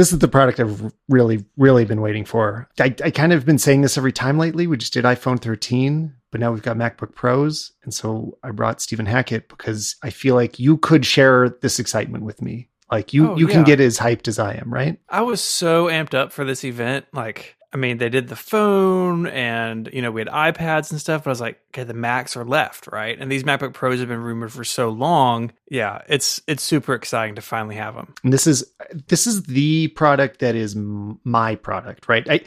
[0.00, 2.66] this is the product I've really, really been waiting for.
[2.80, 4.66] I, I kind of been saying this every time lately.
[4.66, 7.72] We just did iPhone 13, but now we've got MacBook Pros.
[7.82, 12.24] And so I brought Stephen Hackett because I feel like you could share this excitement
[12.24, 12.70] with me.
[12.90, 13.52] Like you, Oh, you yeah.
[13.52, 14.98] can get as hyped as I am, right?
[15.10, 17.04] I was so amped up for this event.
[17.12, 21.22] Like, I mean, they did the phone and, you know, we had iPads and stuff,
[21.22, 23.16] but I was like, okay, the Macs are left, right?
[23.18, 25.52] And these MacBook Pros have been rumored for so long.
[25.68, 28.12] Yeah, it's it's super exciting to finally have them.
[28.24, 28.64] And this is
[29.06, 32.28] this is the product that is my product, right?
[32.28, 32.40] I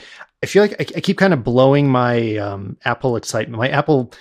[0.43, 4.11] I feel like I, I keep kind of blowing my um, Apple excitement, my Apple,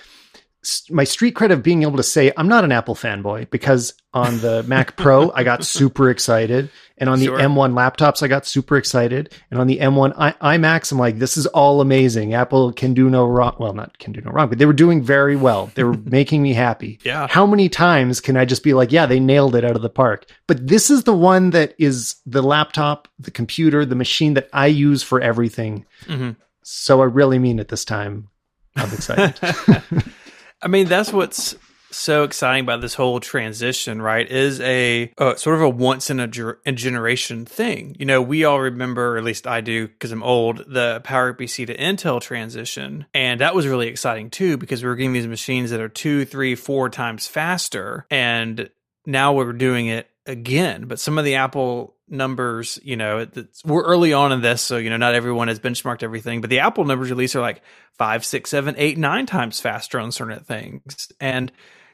[0.91, 4.39] my street cred of being able to say I'm not an Apple fanboy because on
[4.41, 7.39] the Mac Pro I got super excited, and on the Sure.
[7.39, 11.37] M1 laptops I got super excited, and on the M1 I- iMacs I'm like this
[11.37, 12.34] is all amazing.
[12.34, 13.56] Apple can do no wrong.
[13.59, 15.73] Well, not can do no wrong, but they were doing very well.
[15.75, 17.01] They were making me happy.
[17.03, 17.27] Yeah.
[17.29, 19.91] How many times can I just be like, yeah, they nailed it out of the
[19.91, 20.27] park?
[20.47, 24.67] But this is the one that is the laptop, the computer, the machine that I
[24.67, 25.87] use for everything.
[26.06, 26.37] Mhm.
[26.62, 28.28] So I really mean it this time.
[28.77, 29.34] I'm excited.
[30.63, 31.57] I mean, that's what's
[31.91, 34.31] so exciting about this whole transition, right?
[34.31, 37.97] Is a uh, sort of a once in a, ger- a generation thing.
[37.99, 41.67] You know, we all remember, or at least I do, because I'm old, the PowerPC
[41.67, 45.71] to Intel transition, and that was really exciting too because we were getting these machines
[45.71, 48.71] that are two, three, four times faster, and
[49.07, 50.87] now we're doing it again.
[50.87, 53.27] But some of the Apple numbers, you know,
[53.65, 56.41] we're early on in this, so you know, not everyone has benchmarked everything.
[56.41, 57.63] But the Apple numbers released are like
[57.99, 61.51] five, six, seven, eight, nine times faster on certain things, and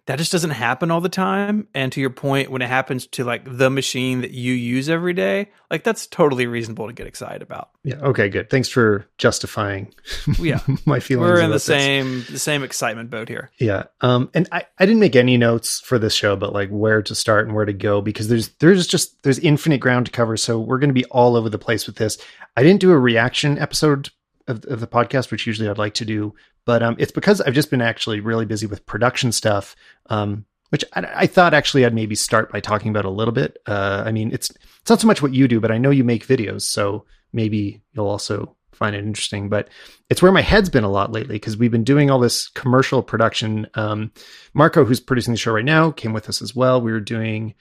[0.09, 1.69] that just doesn't happen all the time.
[1.75, 5.13] And to your point, when it happens to like the machine that you use every
[5.13, 7.69] day, like that's totally reasonable to get excited about.
[7.85, 7.97] yeah.
[8.01, 8.31] Okay.
[8.31, 8.49] Good.
[8.49, 9.93] Thanks for justifying
[10.39, 11.29] Yeah, my feelings.
[11.31, 11.65] we're in the this.
[11.65, 13.51] same the same excitement boat here.
[13.59, 13.85] Yeah.
[14.01, 17.15] Um, and I, I didn't make any notes for this show, but like where to
[17.15, 20.37] start and where to go because there's there's just there's infinite ground to cover.
[20.39, 22.17] So we're going to be all over the place with this.
[22.57, 24.09] I didn't do a reaction episode
[24.49, 27.55] of, of the podcast, which usually I'd like to do, but um, it's because I've
[27.55, 29.77] just been actually really busy with production stuff.
[30.07, 33.59] Um, which I, I thought actually I'd maybe start by talking about a little bit.
[33.67, 34.51] Uh, I mean, it's
[34.81, 37.83] it's not so much what you do, but I know you make videos, so maybe
[37.93, 39.49] you'll also find it interesting.
[39.49, 39.69] But
[40.09, 43.03] it's where my head's been a lot lately because we've been doing all this commercial
[43.03, 43.67] production.
[43.75, 44.13] Um,
[44.55, 46.81] Marco, who's producing the show right now, came with us as well.
[46.81, 47.55] We were doing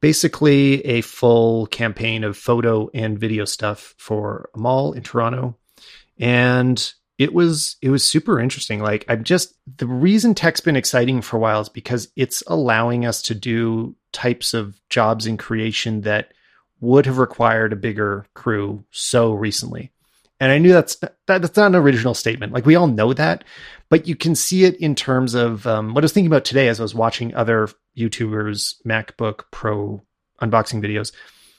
[0.00, 5.56] basically a full campaign of photo and video stuff for a mall in Toronto,
[6.20, 8.80] and it was it was super interesting.
[8.80, 13.04] Like I'm just the reason tech's been exciting for a while is because it's allowing
[13.04, 16.32] us to do types of jobs in creation that
[16.80, 19.90] would have required a bigger crew so recently.
[20.38, 22.52] And I knew that's that, that's not an original statement.
[22.52, 23.44] Like we all know that,
[23.88, 26.68] but you can see it in terms of um, what I was thinking about today
[26.68, 30.02] as I was watching other YouTubers MacBook Pro
[30.40, 31.12] unboxing videos.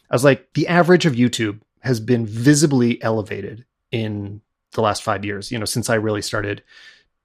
[0.09, 4.41] I was like, the average of YouTube has been visibly elevated in
[4.73, 5.51] the last five years.
[5.51, 6.63] You know, since I really started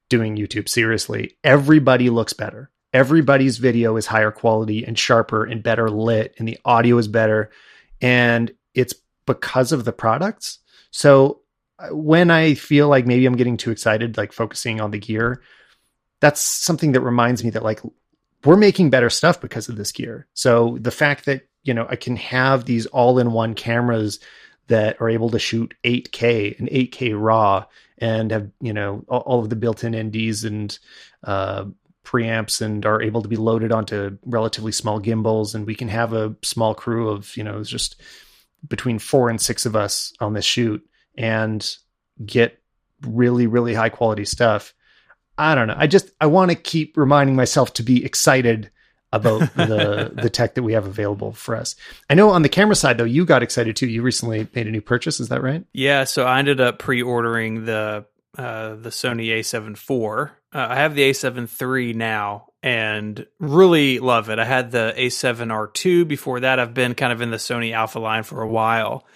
[0.09, 2.71] doing YouTube seriously, everybody looks better.
[2.93, 7.51] Everybody's video is higher quality and sharper and better lit, and the audio is better.
[8.01, 8.95] And it's
[9.27, 10.61] because of the products.
[10.91, 11.41] So
[11.79, 15.43] uh, when I feel like maybe I'm getting too excited, like focusing on the gear,
[16.21, 17.81] that's something that reminds me that like
[18.45, 20.27] we're making better stuff because of this gear.
[20.33, 24.21] So the fact that, you know, I can have these all in one cameras
[24.69, 27.65] that are able to shoot 8K and 8K RAW
[27.99, 30.79] and have, you know, all, of the built in NDs and
[31.25, 31.65] uh,
[32.05, 35.55] preamps and are able to be loaded onto relatively small gimbals.
[35.55, 38.01] And we can have a small crew of, you know, just
[38.69, 41.77] between four and six of us on this shoot and
[42.25, 42.61] get
[43.03, 44.75] really, really high quality stuff.
[45.39, 45.77] I don't know.
[45.77, 48.71] I just I want to keep reminding myself to be excited
[49.17, 51.77] about the the tech that we have available for us.
[52.09, 53.87] I know on the camera side though, you got excited too.
[53.87, 55.65] You recently made a new purchase, is that right?
[55.73, 58.07] Yeah, so I ended up pre-ordering the
[58.39, 60.31] uh, the Sony A7 IV.
[60.53, 64.39] Uh, I have the A7 III now and really love it.
[64.39, 66.59] I had the A7 R2 before that.
[66.59, 69.07] I've been kind of in the Sony Alpha line for a while.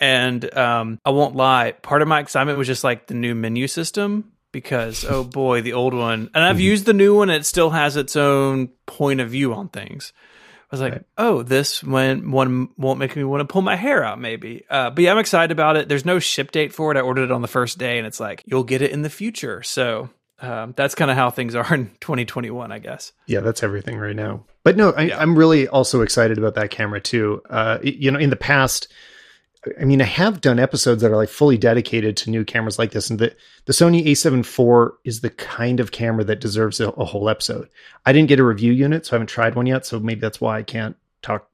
[0.00, 3.66] And um, I won't lie, part of my excitement was just like the new menu
[3.66, 6.30] system because oh boy, the old one.
[6.32, 9.68] And I've used the new one, it still has its own point of view on
[9.68, 10.14] things.
[10.72, 11.04] I was like, Right.
[11.18, 14.64] oh, this one one won't make me want to pull my hair out, maybe.
[14.70, 15.88] Uh, but yeah, I'm excited about it.
[15.88, 16.96] There's no ship date for it.
[16.96, 19.10] I ordered it on the first day, and it's like you'll get it in the
[19.10, 19.62] future.
[19.62, 20.08] So
[20.40, 23.12] um, that's kind of how things are in 2021, I guess.
[23.26, 24.44] Yeah, that's everything right now.
[24.64, 27.42] But no, I, I'm really also excited about that camera too.
[27.50, 28.88] Uh, you know, in the past,
[29.80, 32.92] I mean, I have done episodes that are like fully dedicated to new cameras like
[32.92, 33.34] this, and the
[33.64, 37.68] the Sony A7 IV is the kind of camera that deserves a, a whole episode.
[38.04, 39.86] I didn't get a review unit, so I haven't tried one yet.
[39.86, 41.48] So maybe that's why I can't talk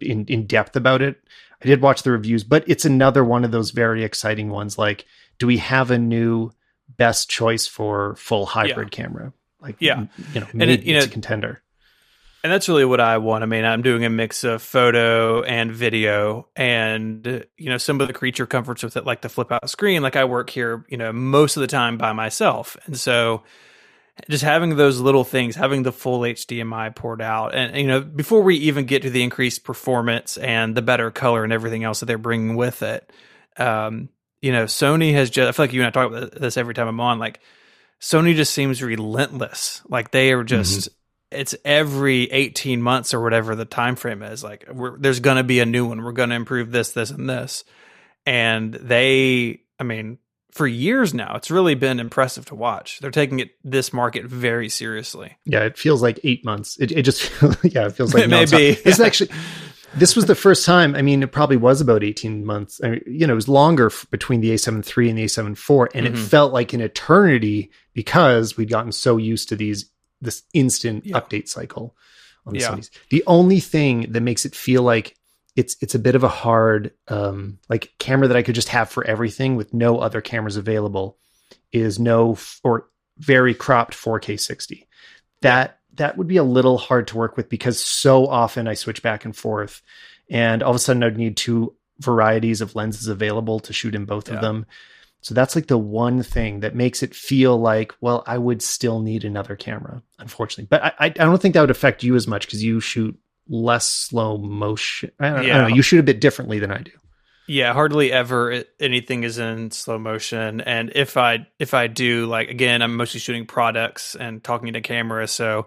[0.00, 1.22] in in depth about it.
[1.62, 4.78] I did watch the reviews, but it's another one of those very exciting ones.
[4.78, 5.06] Like,
[5.38, 6.50] do we have a new
[6.96, 9.04] best choice for full hybrid yeah.
[9.04, 9.32] camera?
[9.60, 11.62] Like, yeah, you know, maybe it, you it's a contender.
[12.44, 13.44] And that's really what I want.
[13.44, 18.08] I mean, I'm doing a mix of photo and video and, you know, some of
[18.08, 20.02] the creature comforts with it, like the flip out screen.
[20.02, 22.76] Like I work here, you know, most of the time by myself.
[22.86, 23.44] And so
[24.28, 28.42] just having those little things, having the full HDMI port out, and, you know, before
[28.42, 32.06] we even get to the increased performance and the better color and everything else that
[32.06, 33.08] they're bringing with it,
[33.56, 34.08] um,
[34.40, 36.74] you know, Sony has just, I feel like you and I talk about this every
[36.74, 37.38] time I'm on, like,
[38.00, 39.80] Sony just seems relentless.
[39.88, 40.96] Like they are just, mm-hmm
[41.32, 44.68] it's every 18 months or whatever the time frame is like
[44.98, 46.02] there's going to be a new one.
[46.02, 47.64] We're going to improve this this and this.
[48.26, 50.18] And they i mean
[50.52, 53.00] for years now it's really been impressive to watch.
[53.00, 55.36] They're taking it this market very seriously.
[55.44, 56.78] Yeah it feels like eight months.
[56.78, 57.30] It, it just
[57.62, 58.78] yeah it feels like maybe.
[58.84, 59.30] It's actually
[59.94, 63.02] this was the first time i mean it probably was about 18 months I mean,
[63.06, 66.06] you know it was longer f- between the a7 III and the a7 IV and
[66.06, 66.14] mm-hmm.
[66.14, 69.90] it felt like an eternity because we'd gotten so used to these
[70.22, 71.18] this instant yeah.
[71.18, 71.94] update cycle
[72.46, 72.70] on the yeah.
[72.70, 72.90] Sony's.
[73.10, 75.16] The only thing that makes it feel like
[75.54, 78.88] it's it's a bit of a hard um, like camera that I could just have
[78.88, 81.18] for everything with no other cameras available
[81.72, 82.88] is no f- or
[83.18, 84.88] very cropped 4K 60.
[85.42, 89.02] That that would be a little hard to work with because so often I switch
[89.02, 89.82] back and forth
[90.30, 94.06] and all of a sudden I'd need two varieties of lenses available to shoot in
[94.06, 94.36] both yeah.
[94.36, 94.66] of them.
[95.22, 99.00] So that's like the one thing that makes it feel like, well, I would still
[99.00, 100.66] need another camera, unfortunately.
[100.68, 103.16] But I, I don't think that would affect you as much because you shoot
[103.48, 105.12] less slow motion.
[105.20, 105.54] I don't, yeah.
[105.54, 105.76] I don't know.
[105.76, 106.90] You shoot a bit differently than I do.
[107.46, 110.60] Yeah, hardly ever anything is in slow motion.
[110.60, 114.80] And if I if I do, like again, I'm mostly shooting products and talking to
[114.80, 115.66] camera, so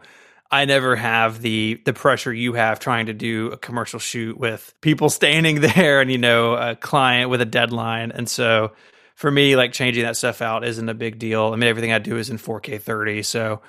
[0.50, 4.74] I never have the the pressure you have trying to do a commercial shoot with
[4.82, 8.12] people standing there and you know a client with a deadline.
[8.12, 8.72] And so
[9.16, 11.52] for me, like changing that stuff out isn't a big deal.
[11.54, 13.24] I mean, everything I do is in 4K 30.
[13.24, 13.62] So,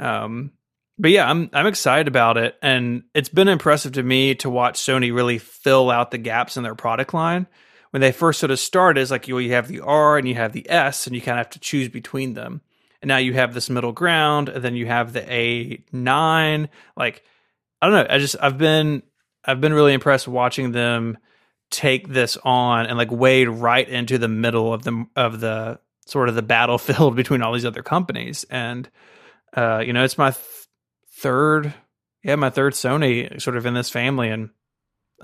[0.00, 0.52] um,
[0.98, 4.80] but yeah, I'm I'm excited about it, and it's been impressive to me to watch
[4.80, 7.46] Sony really fill out the gaps in their product line.
[7.90, 10.34] When they first sort of started, it's like you, you have the R and you
[10.36, 12.60] have the S, and you kind of have to choose between them.
[13.02, 16.68] And now you have this middle ground, and then you have the A9.
[16.96, 17.22] Like,
[17.82, 18.14] I don't know.
[18.14, 19.02] I just I've been
[19.44, 21.18] I've been really impressed watching them
[21.74, 26.28] take this on and like wade right into the middle of the of the sort
[26.28, 28.44] of the battlefield between all these other companies.
[28.48, 28.88] And
[29.56, 30.44] uh you know it's my th-
[31.16, 31.74] third
[32.22, 34.50] yeah my third Sony sort of in this family and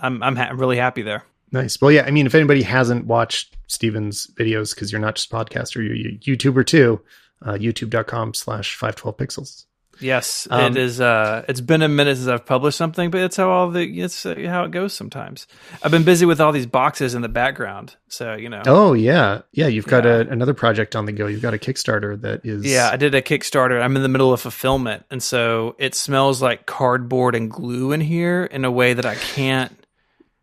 [0.02, 1.22] I'm I'm ha- really happy there.
[1.52, 1.80] Nice.
[1.80, 5.76] Well yeah I mean if anybody hasn't watched Stephen's videos because you're not just podcaster
[5.76, 7.00] you're a YouTuber too
[7.42, 9.64] uh, youtube.com slash 512 pixels
[10.00, 11.00] Yes, um, it is.
[11.00, 14.24] Uh, it's been a minute since I've published something, but it's how all the it's
[14.24, 15.46] uh, how it goes sometimes.
[15.82, 18.62] I've been busy with all these boxes in the background, so you know.
[18.66, 19.66] Oh yeah, yeah.
[19.66, 20.16] You've got yeah.
[20.16, 21.26] a, another project on the go.
[21.26, 22.64] You've got a Kickstarter that is.
[22.64, 23.80] Yeah, I did a Kickstarter.
[23.82, 28.00] I'm in the middle of fulfillment, and so it smells like cardboard and glue in
[28.00, 29.76] here in a way that I can't.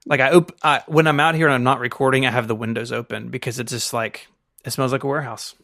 [0.05, 2.55] Like I, op- I when I'm out here and I'm not recording, I have the
[2.55, 4.27] windows open because it's just like
[4.63, 5.55] it smells like a warehouse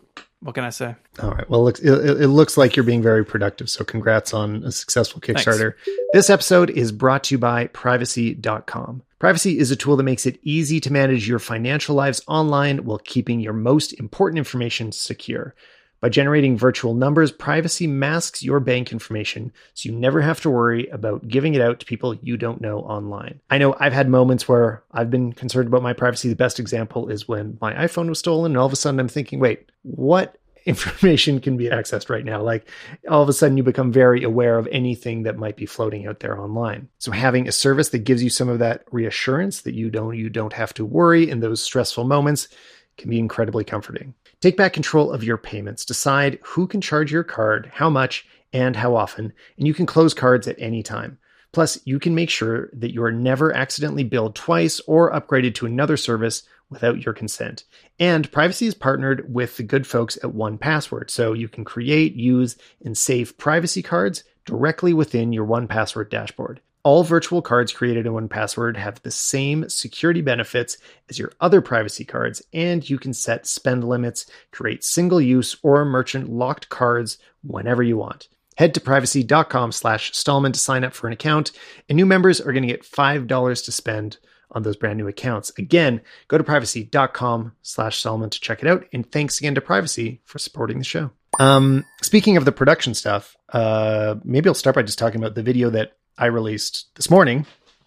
[0.43, 0.95] what can I say?
[1.21, 1.49] All right.
[1.49, 3.69] Well, it, it, it, looks like you're being very productive.
[3.69, 5.73] So, congrats on a successful Kickstarter.
[5.85, 5.99] Thanks.
[6.11, 9.03] This episode is brought to you by privacy.com.
[9.19, 12.99] Privacy is a tool that makes it easy to manage your financial lives online while
[12.99, 15.55] keeping your most important information secure.
[16.03, 20.85] By generating virtual numbers, privacy masks your bank information so you never have to worry
[20.87, 23.39] about giving it out to people you don't know online.
[23.49, 26.27] I know I've had moments where I've been concerned about my privacy.
[26.27, 29.07] The best example is when my iPhone was stolen, and all of a sudden I'm
[29.07, 32.41] thinking, wait, what information can be accessed right now.
[32.43, 32.67] Like
[33.09, 36.19] all of a sudden you become very aware of anything that might be floating out
[36.19, 36.89] there online.
[36.97, 40.29] So having a service that gives you some of that reassurance that you don't you
[40.29, 42.49] don't have to worry in those stressful moments
[42.97, 44.13] can be incredibly comforting.
[44.43, 45.85] Take back control of your payments.
[45.85, 50.13] Decide who can charge your card, how much, and how often, and you can close
[50.13, 51.17] cards at any time.
[51.53, 55.65] Plus, you can make sure that you are never accidentally billed twice or upgraded to
[55.65, 57.63] another service without your consent.
[57.99, 62.57] And privacy is partnered with the good folks at 1Password, so you can create, use,
[62.83, 66.59] and save privacy cards directly within your 1Password dashboard.
[66.83, 70.77] All virtual cards created in 1Password have the same security benefits
[71.09, 75.85] as your other privacy cards, and you can set spend limits, create single use or
[75.85, 78.27] merchant locked cards whenever you want.
[78.57, 81.53] Head to privacy.com slash Stallman to sign up for an account,
[81.87, 84.17] and new members are going to get $5 to spend
[84.51, 85.51] on those brand new accounts.
[85.57, 88.85] Again, go to privacy.com slash Stallman to check it out.
[88.91, 91.11] And thanks again to Privacy for supporting the show.
[91.39, 95.41] Um, speaking of the production stuff, uh, maybe I'll start by just talking about the
[95.41, 97.45] video that I released this morning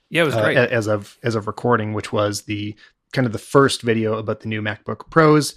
[0.08, 0.56] Yeah, it was uh, great.
[0.58, 2.74] as of as of recording, which was the
[3.12, 5.54] kind of the first video about the new MacBook Pros.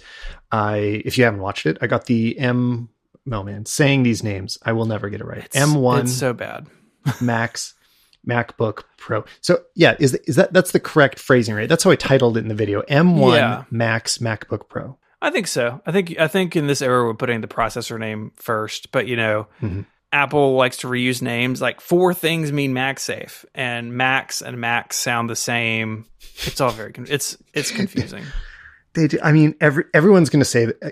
[0.52, 2.88] I, if you haven't watched it, I got the M.
[3.30, 5.50] Oh man, saying these names, I will never get it right.
[5.52, 6.66] M1 so bad.
[7.20, 7.74] Max
[8.26, 9.24] MacBook Pro.
[9.40, 11.68] So yeah, is is that that's the correct phrasing, right?
[11.68, 12.82] That's how I titled it in the video.
[12.82, 13.64] M1 Yeah.
[13.70, 14.98] Max MacBook Pro.
[15.22, 15.80] I think so.
[15.86, 19.16] I think I think in this era we're putting the processor name first, but you
[19.16, 19.84] know, Mhm.
[20.12, 21.60] Apple likes to reuse names.
[21.60, 26.06] Like four things mean MagSafe, and Macs and Max sound the same.
[26.44, 28.24] It's all very con- it's it's confusing.
[28.92, 30.82] They do, I mean, every everyone's going to say that.
[30.82, 30.90] uh,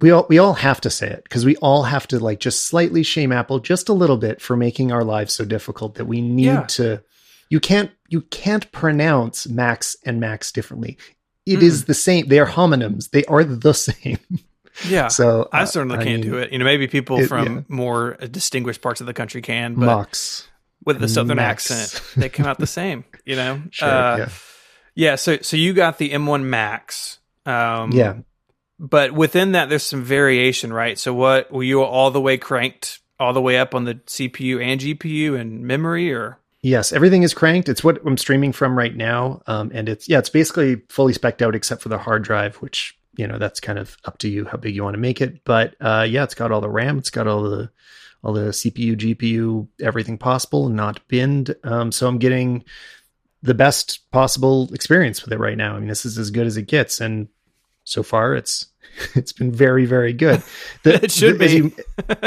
[0.00, 2.64] We all we all have to say it because we all have to like just
[2.64, 6.20] slightly shame Apple just a little bit for making our lives so difficult that we
[6.20, 6.62] need Yeah.
[6.62, 7.02] to.
[7.48, 10.98] You can't you can't pronounce Macs and Max differently.
[11.46, 12.26] It is the same.
[12.26, 13.10] They are homonyms.
[13.10, 14.18] They are the same.
[14.88, 15.08] Yeah.
[15.08, 16.52] So I certainly can't do it.
[16.52, 17.62] You know, maybe people it- from yeah.
[17.68, 20.48] more uh, distinguished parts of the country can, but Max.
[20.84, 21.70] with the southern Max.
[21.70, 23.04] accent, they come out the same.
[23.24, 23.62] You know.
[23.70, 23.88] Sure.
[23.88, 24.28] Uh, yeah.
[24.94, 25.14] yeah.
[25.16, 27.18] So so you got the M1 Max.
[27.46, 28.14] Um, Yeah.
[28.78, 32.98] but within that there's some variation right so what were you all the way cranked
[33.20, 37.32] all the way up on the cpu and gpu and memory or Yes, everything is
[37.32, 37.68] cranked.
[37.68, 41.40] It's what I'm streaming from right now, um, and it's yeah, it's basically fully specced
[41.40, 44.44] out except for the hard drive, which you know that's kind of up to you
[44.44, 45.44] how big you want to make it.
[45.44, 47.70] But uh, yeah, it's got all the RAM, it's got all the
[48.22, 51.54] all the CPU, GPU, everything possible, not binned.
[51.64, 52.64] Um, so I'm getting
[53.42, 55.76] the best possible experience with it right now.
[55.76, 57.28] I mean, this is as good as it gets, and
[57.84, 58.66] so far it's
[59.14, 60.42] it's been very very good.
[60.82, 61.56] The- It should the- as be.
[61.58, 61.72] you,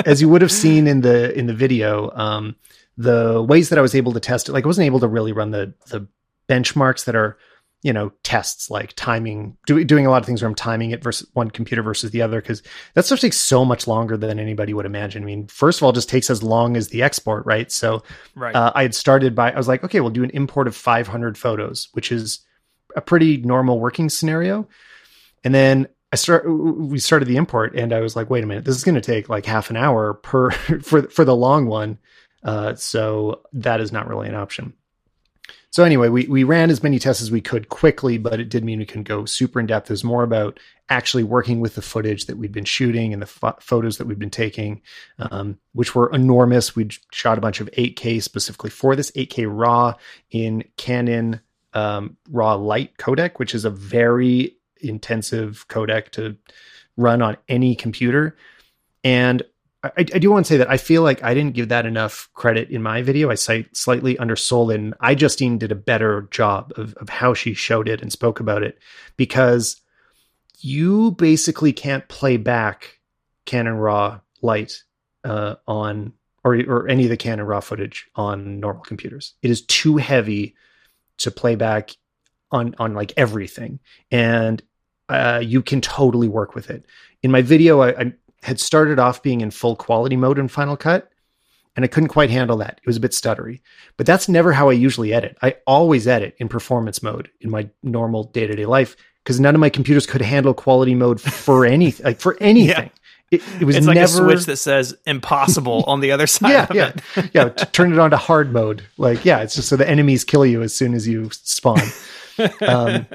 [0.06, 2.12] as you would have seen in the in the video.
[2.16, 2.56] Um,
[2.98, 5.32] the ways that I was able to test it, like I wasn't able to really
[5.32, 6.06] run the the
[6.50, 7.38] benchmarks that are,
[7.82, 11.02] you know, tests like timing, do, doing a lot of things where I'm timing it
[11.02, 12.62] versus one computer versus the other because
[12.94, 15.24] that stuff takes so much longer than anybody would imagine.
[15.24, 17.72] I mean, first of all, just takes as long as the export, right?
[17.72, 18.04] So
[18.36, 20.76] right uh, I had started by I was like, okay, we'll do an import of
[20.76, 22.40] 500 photos, which is
[22.96, 24.68] a pretty normal working scenario.
[25.46, 28.66] And then I start we started the import, and I was like, wait a minute,
[28.66, 31.98] this is going to take like half an hour per for for the long one.
[32.44, 34.74] Uh, so that is not really an option.
[35.72, 38.64] So anyway, we we ran as many tests as we could quickly, but it did
[38.64, 39.90] mean we couldn't go super in depth.
[39.90, 40.60] It was more about
[40.90, 44.18] actually working with the footage that we'd been shooting and the pho- photos that we'd
[44.18, 44.82] been taking,
[45.20, 46.76] um, which were enormous.
[46.76, 49.94] We'd shot a bunch of 8K specifically for this 8K RAW
[50.32, 51.42] in Canon
[51.74, 56.36] um, RAW Light codec, which is a very intensive codec to
[56.98, 58.36] run on any computer.
[59.04, 59.44] And
[59.84, 62.30] I, I do want to say that I feel like I didn't give that enough
[62.34, 63.30] credit in my video.
[63.30, 64.74] I cite slightly undersold.
[64.74, 68.40] And I Justine did a better job of, of how she showed it and spoke
[68.40, 68.78] about it
[69.16, 69.82] because
[70.60, 73.00] you basically can't play back
[73.46, 74.84] Canon RAW Light
[75.24, 79.34] uh, on or or any of the Canon RAW footage on normal computers.
[79.42, 80.56] It is too heavy
[81.20, 81.92] to play back
[82.52, 83.80] on on like everything,
[84.12, 84.62] and
[85.08, 86.86] uh, you can totally work with it.
[87.24, 90.78] In my video, I, I had started off being in full quality mode in Final
[90.78, 91.12] Cut,
[91.76, 92.80] and I couldn't quite handle that.
[92.82, 93.62] It was a bit stuttery,
[93.98, 95.38] but that's never how I usually edit.
[95.42, 99.56] I always edit in performance mode in my normal day to day life because none
[99.56, 102.04] of my computers could handle quality mode for anything.
[102.10, 102.90] Like for anything,
[103.32, 106.52] it, it was it's like never a switch that says impossible on the other side
[106.52, 107.50] yeah, of yeah, it yeah.
[107.50, 108.84] turn it on to hard mode.
[108.98, 111.80] Like, yeah, it's just so the enemies kill you as soon as you spawn.
[112.62, 113.06] Um,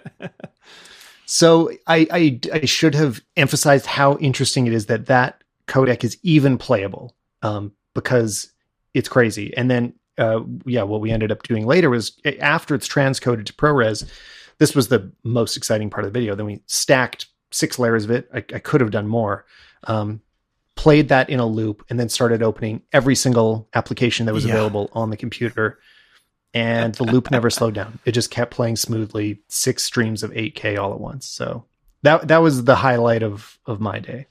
[1.26, 6.19] so I, I I should have emphasized how interesting it is that that codec is
[6.23, 8.52] even playable um, because
[8.93, 9.57] it's crazy.
[9.57, 13.52] And then uh, yeah, what we ended up doing later was after it's transcoded to
[13.54, 14.09] ProRes.
[14.59, 16.35] This was the most exciting part of the video.
[16.35, 18.28] Then we stacked six layers of it.
[18.33, 19.45] I, I could have done more.
[19.85, 20.21] Um,
[20.76, 24.54] played that in a loop and then started opening every single application that was Yeah.
[24.54, 25.78] available on the computer
[26.54, 30.80] and the loop never slowed down it just kept playing smoothly six streams of 8k
[30.80, 31.64] all at once so
[32.02, 34.26] that that was the highlight of of my day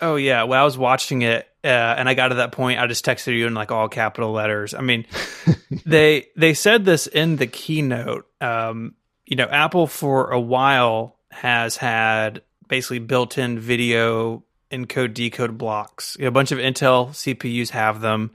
[0.00, 0.44] Oh yeah.
[0.44, 2.78] Well, I was watching it, uh, and I got to that point.
[2.78, 4.74] I just texted you in like all capital letters.
[4.74, 5.06] I mean,
[5.86, 8.26] they they said this in the keynote.
[8.40, 8.94] Um,
[9.26, 16.16] you know, Apple for a while has had basically built-in video encode decode blocks.
[16.18, 18.30] You know, a bunch of Intel CPUs have them,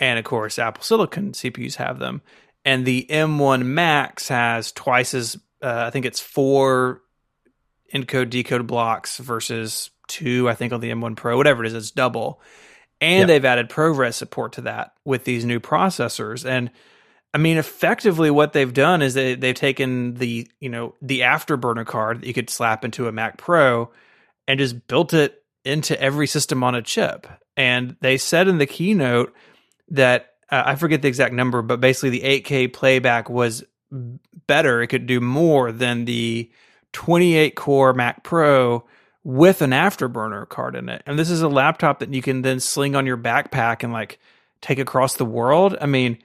[0.00, 2.20] and of course, Apple Silicon CPUs have them.
[2.66, 7.00] And the M1 Max has twice as uh, I think it's four
[7.94, 11.90] encode decode blocks versus two, I think, on the M1 Pro, whatever it is, it's
[11.92, 12.40] double.
[13.00, 13.28] And Yep.
[13.28, 16.44] they've added ProRes support to that with these new processors.
[16.44, 16.70] And
[17.32, 21.86] I mean, effectively, what they've done is they they've taken the you know the afterburner
[21.86, 23.90] card that you could slap into a Mac Pro
[24.48, 27.26] and just built it into every system on a chip.
[27.56, 29.34] And they said in the keynote
[29.90, 33.64] that uh, I forget the exact number, but basically the 8K playback was
[34.46, 34.82] better.
[34.82, 36.50] It could do more than the
[36.92, 38.84] 28 core Mac Pro
[39.24, 41.02] with an afterburner card in it.
[41.04, 44.20] And this is a laptop that you can then sling on your backpack and like
[44.60, 45.76] take across the world.
[45.80, 46.18] I mean,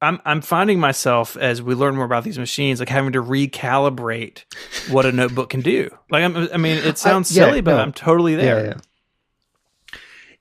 [0.00, 4.44] I'm I'm finding myself as we learn more about these machines, like having to recalibrate
[4.90, 5.90] what a notebook can do.
[6.10, 7.82] Like I'm, i mean, it sounds I, yeah, silly, but no.
[7.82, 8.64] I'm totally there.
[8.64, 8.80] Yeah, yeah.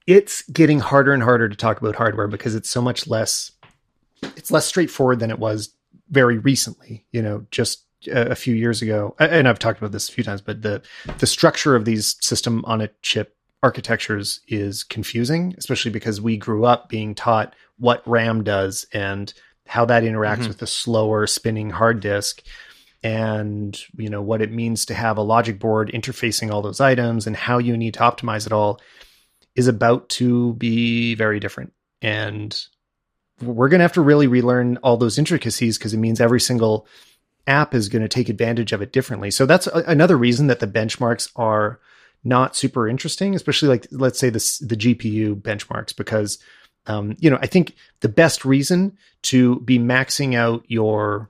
[0.08, 3.52] It's getting harder and harder to talk about hardware because it's so much less.
[4.36, 5.74] It's less straightforward than it was
[6.10, 7.06] very recently.
[7.12, 10.24] You know, just a, a few years ago, and I've talked about this a few
[10.24, 10.82] times, but the
[11.20, 16.66] the structure of these system on a chip architectures is confusing, especially because we grew
[16.66, 19.34] up being taught what RAM does and
[19.68, 20.48] how that interacts mm-hmm.
[20.50, 22.42] with the slower spinning hard disk
[23.04, 27.26] and you know what it means to have a logic board interfacing all those items
[27.26, 28.80] and how you need to optimize it all
[29.56, 31.74] is about to be very different.
[32.02, 32.58] And
[33.42, 36.88] we're going to have to really relearn all those intricacies because it means every single
[37.48, 39.32] app is going to take advantage of it differently.
[39.32, 41.80] So that's a- another reason that the benchmarks are
[42.24, 46.38] not super interesting especially like let's say this the gpu benchmarks because
[46.88, 51.30] um, you know, I think the best reason to be maxing out your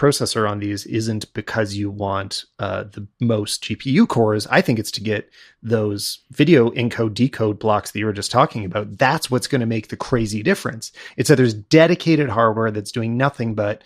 [0.00, 4.46] processor on these isn't because you want uh, the most GPU cores.
[4.46, 5.28] I think it's to get
[5.62, 8.96] those video encode decode blocks that you were just talking about.
[8.96, 10.90] That's what's going to make the crazy difference.
[11.18, 13.84] It's that there's dedicated hardware that's doing nothing but,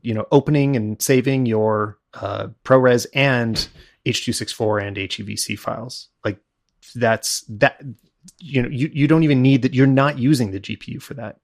[0.00, 3.68] you know, opening and saving your uh, ProRes and
[4.06, 6.06] H.264 and HEVC files.
[6.24, 6.38] Like
[6.94, 7.82] that's that
[8.38, 11.40] you know you, you don't even need that you're not using the gpu for that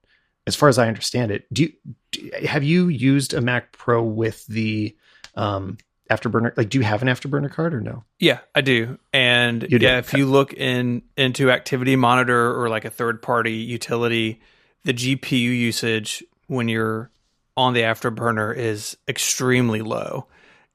[0.49, 1.73] as far as i understand it do you
[2.11, 4.97] do, have you used a mac pro with the
[5.37, 5.79] um
[6.11, 8.05] afterburner like do you have an afterburner card or no?
[8.19, 8.99] Yeah i do.
[9.13, 13.53] And you yeah if you look in into activity monitor or like a third party
[13.53, 14.41] utility
[14.85, 17.11] the gpu usage when you're
[17.57, 20.27] on the afterburner is extremely low.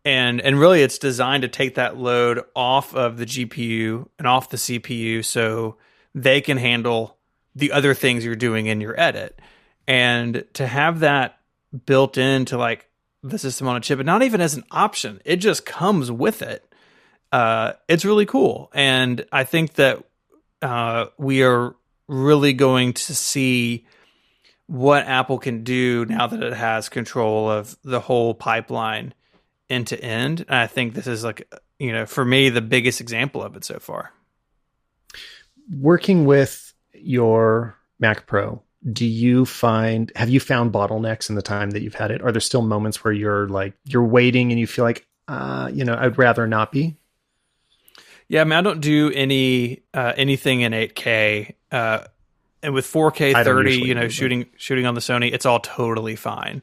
[0.05, 4.49] And and really it's designed to take that load off of the gpu and off
[4.49, 5.77] the cpu so
[6.13, 7.17] they can handle
[7.55, 9.39] the other things you're doing in your edit.
[9.87, 11.39] And to have that
[11.85, 12.89] built into like
[13.21, 16.41] the system on a chip, and not even as an option, it just comes with
[16.41, 16.67] it.
[17.31, 18.69] Uh, it's really cool.
[18.73, 20.03] And I think that
[20.61, 21.75] uh, we are
[22.07, 23.85] really going to see
[24.67, 29.13] what Apple can do now that it has control of the whole pipeline
[29.69, 30.45] end to end.
[30.47, 33.65] And I think this is like, you know, for me, the biggest example of it
[33.65, 34.11] so far
[35.69, 41.71] working with your Mac Pro, do you find have you found bottlenecks in the time
[41.71, 42.21] that you've had it?
[42.21, 45.85] Are there still moments where you're like you're waiting and you feel like uh, you
[45.85, 46.97] know, I'd rather not be?
[48.27, 52.05] Yeah, I mean, I don't do any uh, anything in 8K, uh,
[52.61, 56.61] and with 4K 30, you know, shooting shooting on the Sony, it's all totally fine.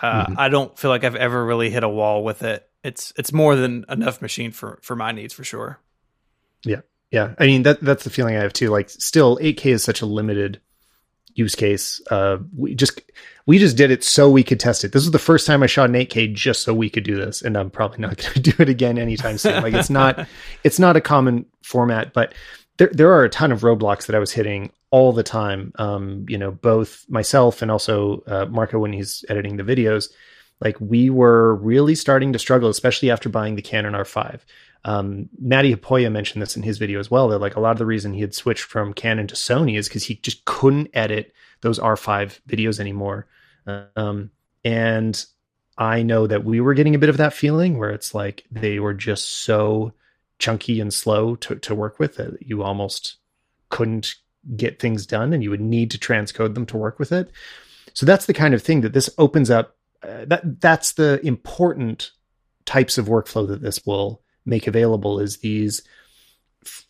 [0.00, 0.34] Uh, mm-hmm.
[0.38, 2.68] I don't feel like I've ever really hit a wall with it.
[2.84, 5.78] It's it's more than enough machine for for my needs for sure.
[6.64, 8.70] Yeah, yeah, I mean that that's the feeling I have too.
[8.70, 10.60] Like, still, 8K is such a limited
[11.34, 12.00] use case.
[12.10, 13.00] Uh, we just
[13.46, 14.92] we just did it so we could test it.
[14.92, 17.42] This was the first time I shot an 8K just so we could do this,
[17.42, 19.62] and I'm probably not going to do it again anytime soon.
[19.62, 20.26] Like, it's not
[20.64, 22.34] it's not a common format, but
[22.78, 25.72] there there are a ton of roadblocks that I was hitting all the time.
[25.76, 30.10] Um, you know, both myself and also uh, Marco when he's editing the videos.
[30.60, 34.40] Like we were really starting to struggle, especially after buying the Canon R5
[34.84, 37.28] um, Matti Haapoja mentioned this in his video as well.
[37.28, 39.88] That like a lot of the reason he had switched from Canon to Sony is
[39.88, 43.28] because he just couldn't edit those R5 videos anymore.
[43.96, 44.30] Um,
[44.64, 45.24] and
[45.78, 48.80] I know that we were getting a bit of that feeling where it's like they
[48.80, 49.92] were just so
[50.38, 53.16] chunky and slow to, to work with that you almost
[53.68, 54.16] couldn't
[54.56, 57.30] get things done and you would need to transcode them to work with it.
[57.94, 59.76] So that's the kind of thing that this opens up.
[60.02, 62.10] Uh, that that's the important
[62.64, 65.82] types of workflow that this will make available is these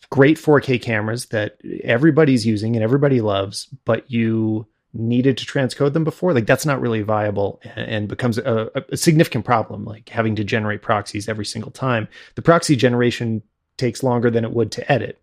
[0.09, 6.03] great 4K cameras that everybody's using and everybody loves, but you needed to transcode them
[6.03, 6.33] before.
[6.33, 10.83] Like that's not really viable and, becomes a, a, significant problem, like having to generate
[10.83, 12.07] proxies every single time.
[12.35, 13.41] The proxy generation
[13.77, 15.19] takes longer than it would to edit.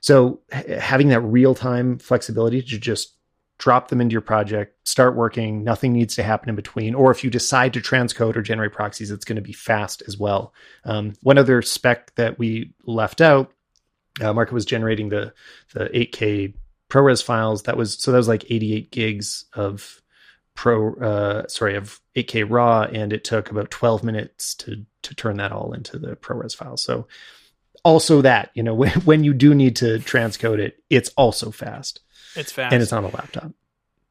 [0.00, 3.14] So having that real time flexibility to just
[3.60, 5.62] drop them into your project, start working.
[5.62, 6.94] Nothing needs to happen in between.
[6.94, 10.18] Or if you decide to transcode or generate proxies, it's going to be fast as
[10.18, 10.54] well.
[10.84, 13.52] Um, one other spec that we left out,
[14.20, 15.32] uh, was generating the
[15.74, 16.54] the 8K
[16.88, 17.62] ProRes files.
[17.64, 20.02] That was so that was like 88 gigs of
[20.54, 25.36] pro uh, sorry of 8K raw, and it took about 12 minutes to to turn
[25.36, 26.76] that all into the ProRes file.
[26.76, 27.06] So
[27.84, 32.00] also that you know when, when you do need to transcode it, it's also fast.
[32.36, 33.52] It's fast, and it's on a laptop.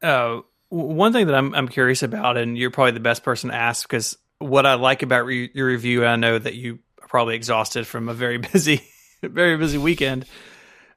[0.02, 3.56] uh, one thing that I'm I'm curious about, and you're probably the best person to
[3.56, 7.36] ask because what I like about re- your review, I know that you are probably
[7.36, 8.84] exhausted from a very busy,
[9.22, 10.26] very busy weekend.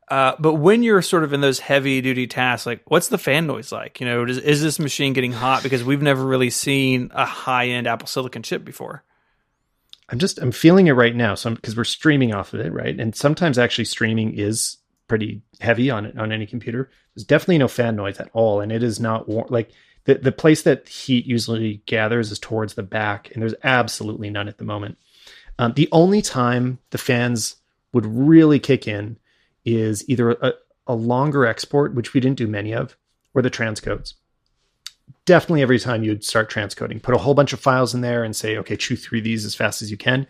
[0.09, 3.47] Uh, but when you're sort of in those heavy duty tasks, like what's the fan
[3.47, 3.99] noise like?
[4.01, 5.63] You know, does, is this machine getting hot?
[5.63, 9.05] Because we've never really seen a high end Apple Silicon chip before.
[10.11, 11.35] I'm just I'm feeling it right now.
[11.35, 12.99] So because we're streaming off of it, right?
[12.99, 14.77] And sometimes actually streaming is
[15.13, 16.91] pretty heavy on on any computer.
[17.15, 19.47] There's definitely no fan noise at all, and it is not warm.
[19.51, 19.71] Like
[20.05, 24.49] the the place that heat usually gathers is towards the back, and there's absolutely none
[24.49, 24.97] at the moment.
[25.59, 27.57] Um, the only time the fans
[27.93, 29.19] would really kick in
[29.67, 30.55] is either a,
[30.87, 32.97] a longer export, which we didn't do many of,
[33.35, 34.15] or the transcodes.
[35.27, 38.35] Definitely every time you'd start transcoding, put a whole bunch of files in there and
[38.35, 40.27] say, okay, chew through these as fast as you can.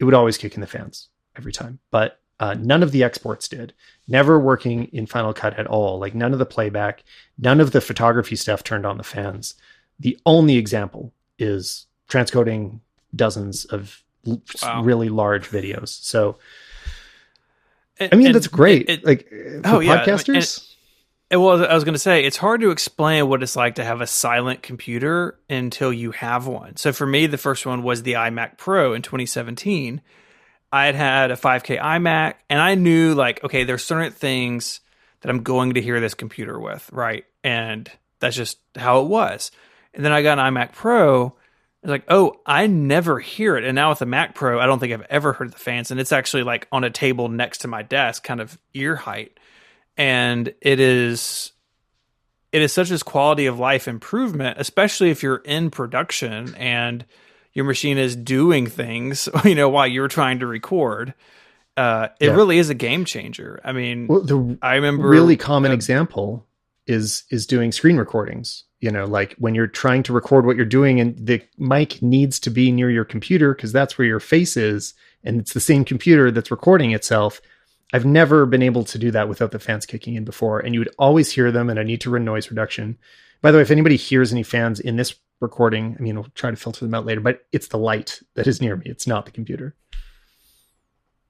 [0.00, 1.78] It would always kick in the fans every time.
[1.92, 3.72] But uh, none of the exports did.
[4.06, 5.98] Never working in Final Cut at all.
[5.98, 7.04] Like none of the playback,
[7.38, 9.54] none of the photography stuff turned on the fans.
[9.98, 12.80] The only example is transcoding
[13.14, 14.02] dozens of
[14.62, 14.82] wow.
[14.82, 15.88] really large videos.
[15.88, 16.38] So
[18.00, 18.88] I mean, and that's great.
[18.88, 19.32] It, it, like
[19.64, 20.04] oh, yeah.
[20.04, 20.74] podcasters.
[21.30, 23.84] it, well, I was going to say it's hard to explain what it's like to
[23.84, 26.76] have a silent computer until you have one.
[26.76, 30.00] So for me, the first one was the iMac Pro in 2017.
[30.72, 34.80] I had had a 5K iMac, and I knew like, okay, there's certain things
[35.20, 37.24] that I'm going to hear this computer with, right?
[37.42, 39.50] And that's just how it was.
[39.94, 41.34] And then I got an iMac Pro,
[41.82, 43.64] it's like, oh, I never hear it.
[43.64, 45.90] And now with the Mac Pro, I don't think I've ever heard the fans.
[45.90, 49.38] And it's actually like on a table next to my desk, kind of ear height.
[49.96, 51.52] And it is
[52.50, 57.04] it is such as quality of life improvement, especially if you're in production and
[57.58, 61.12] your machine is doing things, you know, while you're trying to record.
[61.76, 62.34] Uh, it yeah.
[62.34, 63.60] really is a game changer.
[63.64, 66.46] I mean, well, the I remember really common uh, example
[66.86, 70.64] is is doing screen recordings you know like when you're trying to record what you're
[70.64, 74.56] doing and the mic needs to be near your computer because that's where your face
[74.56, 77.40] is and it's the same computer that's recording itself
[77.92, 80.80] i've never been able to do that without the fans kicking in before and you
[80.80, 82.96] would always hear them and i need to run noise reduction
[83.42, 86.50] by the way if anybody hears any fans in this recording i mean we'll try
[86.50, 89.24] to filter them out later but it's the light that is near me it's not
[89.24, 89.74] the computer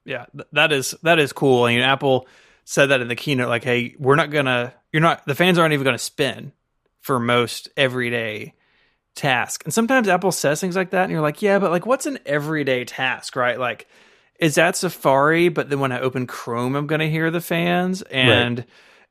[0.04, 2.26] yeah that is that is cool I mean, apple
[2.64, 5.74] said that in the keynote like hey we're not gonna you're not the fans aren't
[5.74, 6.52] even gonna spin
[7.00, 8.54] for most everyday
[9.18, 9.62] task.
[9.64, 12.18] And sometimes Apple says things like that, and you're like, yeah, but like, what's an
[12.24, 13.58] everyday task, right?
[13.58, 13.86] Like,
[14.38, 15.48] is that Safari?
[15.48, 18.02] But then when I open Chrome, I'm to hear the fans.
[18.02, 18.68] And right.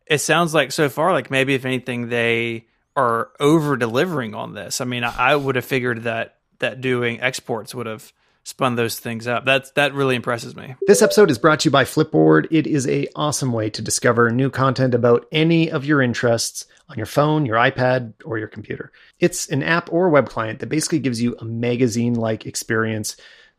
[0.07, 4.81] it sounds like so far, like maybe if anything, they are over delivering on this.
[4.81, 8.11] I mean, I, I would have figured that that doing exports would have
[8.43, 9.45] spun those things up.
[9.45, 10.75] That's that really impresses me.
[10.87, 12.47] This episode is brought to you by Flipboard.
[12.49, 16.95] It is a awesome way to discover new content about any of your interests on
[16.97, 18.91] your phone, your iPad, or your computer.
[19.19, 23.17] It's an app or web client that basically gives you a magazine-like experience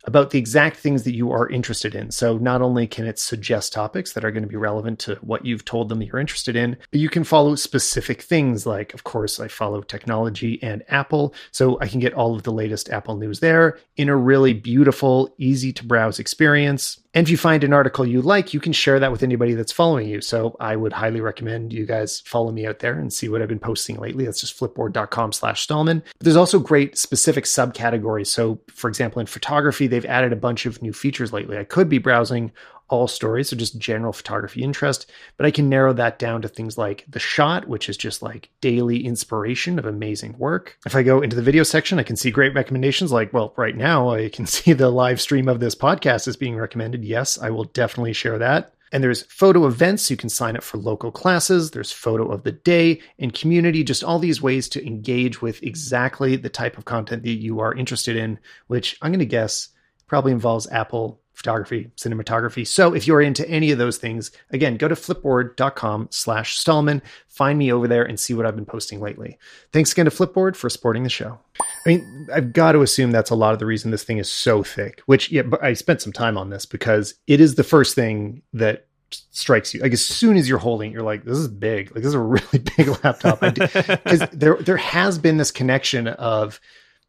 [0.09, 2.11] about the exact things that you are interested in.
[2.11, 5.45] So not only can it suggest topics that are going to be relevant to what
[5.45, 9.05] you've told them that you're interested in, but you can follow specific things like, of
[9.05, 11.35] course, I follow technology and Apple.
[11.51, 15.35] So I can get all of the latest Apple news there in a really beautiful,
[15.37, 16.99] easy to browse experience.
[17.19, 19.73] And if you find an article you like, you can share that with anybody that's
[19.73, 20.21] following you.
[20.21, 23.49] So I would highly recommend you guys follow me out there and see what I've
[23.49, 24.25] been posting lately.
[24.25, 26.05] That's just flipboard.com slash Stallman.
[26.19, 28.29] But there's also great specific subcategories.
[28.29, 31.59] So for example, in photography, they've added a bunch of new features lately.
[31.59, 32.53] I could be browsing
[32.89, 35.11] all stories, so just general photography interest.
[35.37, 38.51] But I can narrow that down to things like the shot, which is just like
[38.61, 40.79] daily inspiration of amazing work.
[40.87, 43.77] If I go into the video section, I can see great recommendations like, well, right
[43.77, 47.05] now I can see the live stream of this podcast is being recommended.
[47.05, 48.75] Yes, I will definitely share that.
[48.91, 50.11] And there's photo events.
[50.11, 51.71] You can sign up for local classes.
[51.71, 56.37] There's photo of the day and community, just all these ways to engage with exactly
[56.37, 59.69] the type of content that you are interested in, which I'm going to guess
[60.07, 62.67] probably involves Apple photography, cinematography.
[62.67, 67.57] So if you're into any of those things, again, go to flipboard.com slash Stallman, find
[67.57, 69.39] me over there and see what I've been posting lately.
[69.73, 71.39] Thanks again to Flipboard for supporting the show.
[71.61, 74.29] I mean, I've got to assume that's a lot of the reason this thing is
[74.29, 77.95] so thick, which, yeah, I spent some time on this because it is the first
[77.95, 78.87] thing that
[79.31, 82.03] strikes you like as soon as you're holding it, you're like this is big like
[82.03, 86.61] this is a really big laptop because there there has been this connection of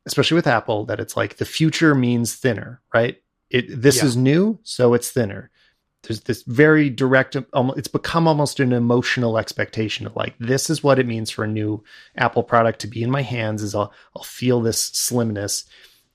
[0.05, 4.05] especially with apple that it's like the future means thinner right it this yeah.
[4.05, 5.49] is new, so it's thinner.
[6.03, 7.35] There's this very direct.
[7.35, 11.47] It's become almost an emotional expectation of like this is what it means for a
[11.47, 11.83] new
[12.15, 13.63] Apple product to be in my hands.
[13.63, 15.65] Is I'll I'll feel this slimness,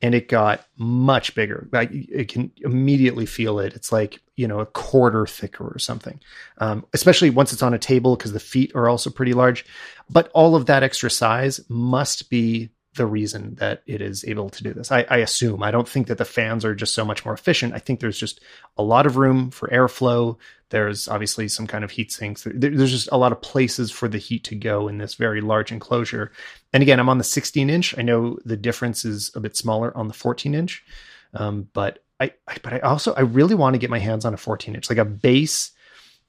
[0.01, 1.69] and it got much bigger.
[1.75, 3.75] I it can immediately feel it.
[3.75, 6.19] It's like you know a quarter thicker or something.
[6.59, 9.67] Um, especially once it's on a table because the feet are also pretty large.
[10.09, 14.63] But all of that extra size must be the reason that it is able to
[14.63, 14.93] do this.
[14.93, 15.63] I, I, assume.
[15.63, 17.75] I don't think that the fans are just so much more efficient.
[17.75, 18.41] I think there's just
[18.77, 20.37] a lot of room for airflow.
[20.71, 22.45] There's obviously some kind of heat sinks.
[22.45, 25.41] There, there's just a lot of places for the heat to go in this very
[25.41, 26.33] large enclosure.
[26.73, 27.99] And again, I'm on the 16 inch.
[27.99, 30.85] I know the difference is a bit smaller on the 14 inch,
[31.35, 34.35] um, but I, I, but I also I really want to get my hands on
[34.35, 35.73] a 14 inch, like a base.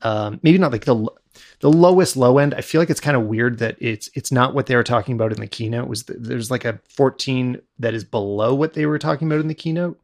[0.01, 1.09] Um, maybe not like the
[1.59, 4.53] the lowest low end, I feel like it's kind of weird that it's it's not
[4.53, 5.87] what they were talking about in the keynote.
[5.87, 9.47] Was the, there's like a 14 that is below what they were talking about in
[9.47, 9.99] the keynote?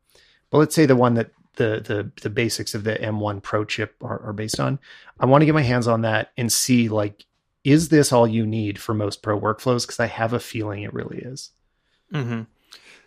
[0.49, 3.95] But let's say the one that the the the basics of the M1 Pro chip
[4.01, 4.79] are, are based on.
[5.19, 7.25] I want to get my hands on that and see like
[7.63, 9.83] is this all you need for most pro workflows?
[9.83, 11.51] Because I have a feeling it really is.
[12.11, 12.41] Mm-hmm.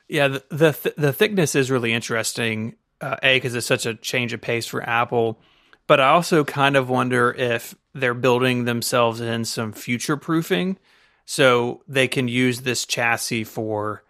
[0.08, 2.76] Yeah, the the, th- the thickness is really interesting.
[3.00, 5.40] Uh, a because it's such a change of pace for Apple
[5.87, 10.79] but I also kind of wonder if they're building themselves in some future proofing
[11.27, 14.03] so they can use this chassis for,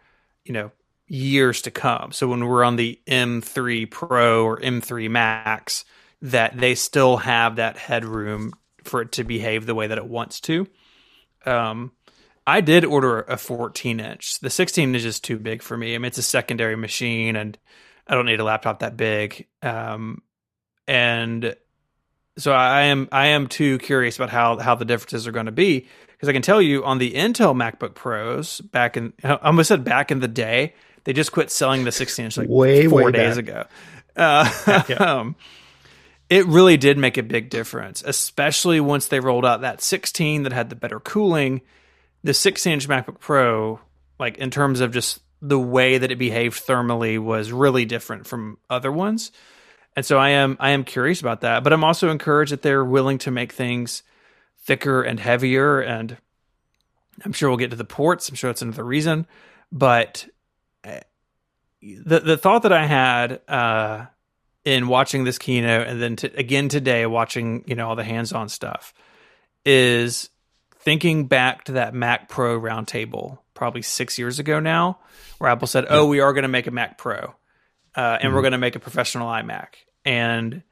[0.45, 0.71] you know,
[1.07, 2.13] years to come.
[2.13, 5.85] So when we're on the M3 Pro or M3 Max,
[6.23, 8.53] that they still have that headroom
[8.85, 10.67] for it to behave the way that it wants to.
[11.45, 11.93] Um,
[12.47, 14.41] I did order a 14 inch.
[14.41, 15.95] The 16 is just too big for me.
[15.95, 17.59] I mean, it's a secondary machine, and
[18.07, 19.47] I don't need a laptop that big.
[19.63, 20.23] Um,
[20.87, 21.57] and
[22.37, 25.53] so I am I am too curious about how how the differences are going to
[25.53, 29.69] be because I can tell you on the Intel MacBook Pros back in I almost
[29.69, 33.05] said back in the day they just quit selling the 16 inch like way four
[33.05, 33.49] way days back.
[33.49, 33.65] ago.
[34.17, 34.97] Uh, yeah.
[35.19, 35.37] um,
[36.31, 40.53] it really did make a big difference, especially once they rolled out that 16 that
[40.53, 41.61] had the better cooling.
[42.23, 43.79] The 16 inch MacBook Pro,
[44.19, 48.57] like in terms of just the way that it behaved thermally, was really different from
[48.71, 49.31] other ones.
[49.97, 52.85] And so I am I am curious about that, but I'm also encouraged that they're
[52.85, 54.03] willing to make things
[54.65, 56.17] thicker and heavier and
[57.25, 58.29] I'm sure we'll get to the ports.
[58.29, 59.27] I'm sure that's another reason,
[59.71, 60.27] but
[60.83, 61.01] eh,
[61.81, 64.07] the the thought that I had uh,
[64.65, 68.49] in watching this keynote and then to, again today watching, you know, all the hands-on
[68.49, 68.95] stuff
[69.65, 70.31] is
[70.79, 74.99] thinking back to that Mac Pro roundtable probably 6 years ago now
[75.39, 77.35] where Apple said, "Oh, we are going to make a Mac Pro."
[77.97, 78.35] Uh, and mm-hmm.
[78.35, 79.69] we're going to make a professional iMac.
[80.05, 80.63] And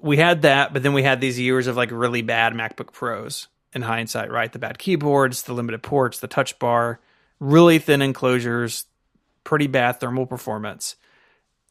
[0.00, 3.48] we had that, but then we had these years of like really bad MacBook Pros
[3.72, 4.52] in hindsight, right?
[4.52, 7.00] The bad keyboards, the limited ports, the touch bar,
[7.40, 8.84] really thin enclosures,
[9.44, 10.96] pretty bad thermal performance.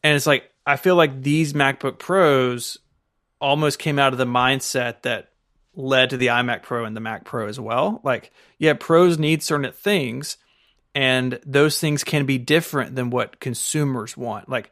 [0.02, 2.78] And it's like, I feel like these MacBook Pros
[3.40, 5.30] almost came out of the mindset that
[5.74, 8.00] led to the iMac Pro and the Mac Pro as well.
[8.04, 10.36] Like, yeah, pros need certain things,
[10.94, 14.48] and those things can be different than what consumers want.
[14.48, 14.70] Like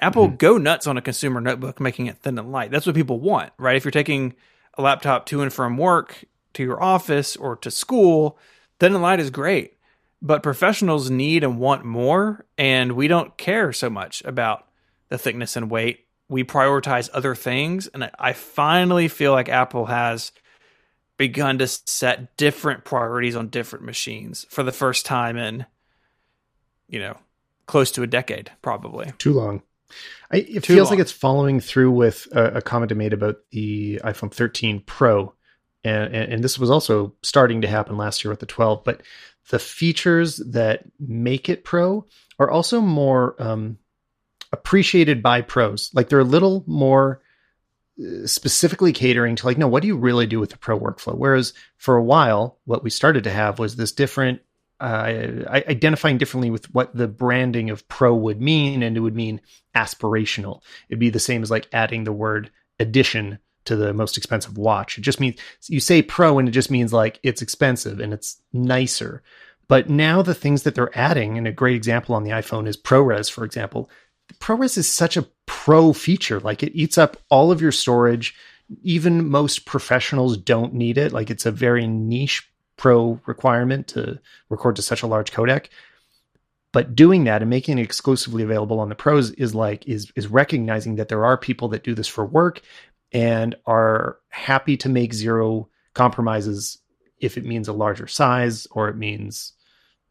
[0.00, 0.36] Apple mm-hmm.
[0.36, 2.70] go nuts on a consumer notebook, making it thin and light.
[2.70, 3.76] That's what people want, right?
[3.76, 4.34] If you're taking
[4.74, 8.38] a laptop to and from work, to your office, or to school,
[8.80, 9.74] thin and light is great.
[10.20, 14.66] But professionals need and want more, and we don't care so much about
[15.08, 16.06] the thickness and weight.
[16.28, 20.32] We prioritize other things, and I finally feel like Apple has
[21.22, 25.64] begun to set different priorities on different machines for the first time in,
[26.88, 27.16] you know,
[27.66, 29.12] close to a decade, probably.
[29.18, 29.62] Too long.
[30.32, 30.98] I, it Too feels long.
[30.98, 35.32] like it's following through with a, a, comment I made about the iPhone 13 Pro,
[35.84, 38.82] and, and, and this was also starting to happen last year with the 12.
[38.82, 39.02] But
[39.50, 42.04] the features that make it Pro
[42.40, 43.78] are also more um,
[44.50, 45.92] appreciated by pros.
[45.94, 47.22] Like they're a little more
[48.24, 51.16] specifically catering to like, no, what do you really do with the pro workflow?
[51.16, 54.40] Whereas for a while, what we started to have was this different,
[54.80, 59.40] uh, identifying differently with what the branding of pro would mean, and it would mean
[59.76, 60.62] aspirational.
[60.88, 62.50] It'd be the same as like adding the word
[62.80, 64.98] addition to the most expensive watch.
[64.98, 68.40] It just means you say pro and it just means like it's expensive and it's
[68.52, 69.22] nicer.
[69.68, 72.76] But now the things that they're adding, and a great example on the iPhone is
[72.76, 73.88] ProRes, for example.
[74.40, 75.26] ProRes is such a
[75.64, 76.40] pro feature.
[76.40, 78.34] Like it eats up all of your storage.
[78.82, 81.12] Even most professionals don't need it.
[81.12, 85.66] Like it's a very niche pro requirement to record to such a large codec.
[86.72, 90.26] But doing that and making it exclusively available on the pros is like is is
[90.26, 92.60] recognizing that there are people that do this for work
[93.12, 96.78] and are happy to make zero compromises
[97.20, 99.52] if it means a larger size or it means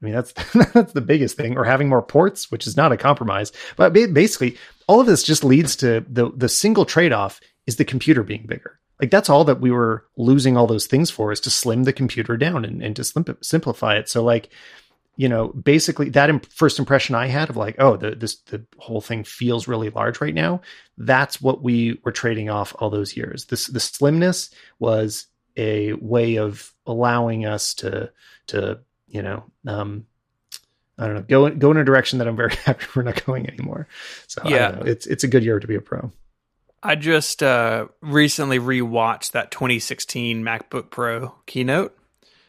[0.02, 0.34] I mean, that's
[0.74, 3.52] that's the biggest thing, or having more ports, which is not a compromise.
[3.76, 4.58] But basically,
[4.92, 8.46] all of this just leads to the the single trade off is the computer being
[8.46, 8.78] bigger.
[9.00, 11.94] Like that's all that we were losing all those things for is to slim the
[11.94, 14.10] computer down and, and to simplify it.
[14.10, 14.50] So like
[15.16, 18.66] you know, basically that imp- first impression I had of like, oh, the, this the
[18.80, 20.60] whole thing feels really large right now.
[20.98, 23.46] That's what we were trading off all those years.
[23.46, 28.12] This the slimness was a way of allowing us to
[28.48, 30.06] to you know um,
[30.98, 33.48] I don't know go go in a direction that I'm very happy we're not going
[33.48, 33.88] anymore.
[34.28, 36.12] So yeah, it's it's a good year to be a pro.
[36.84, 41.96] I just uh, recently rewatched that 2016 MacBook Pro keynote,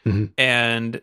[0.05, 0.25] mm-hmm.
[0.37, 1.01] and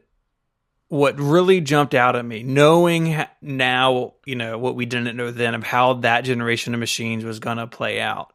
[0.89, 5.55] what really jumped out at me, knowing now, you know, what we didn't know then
[5.55, 8.33] of how that generation of machines was going to play out.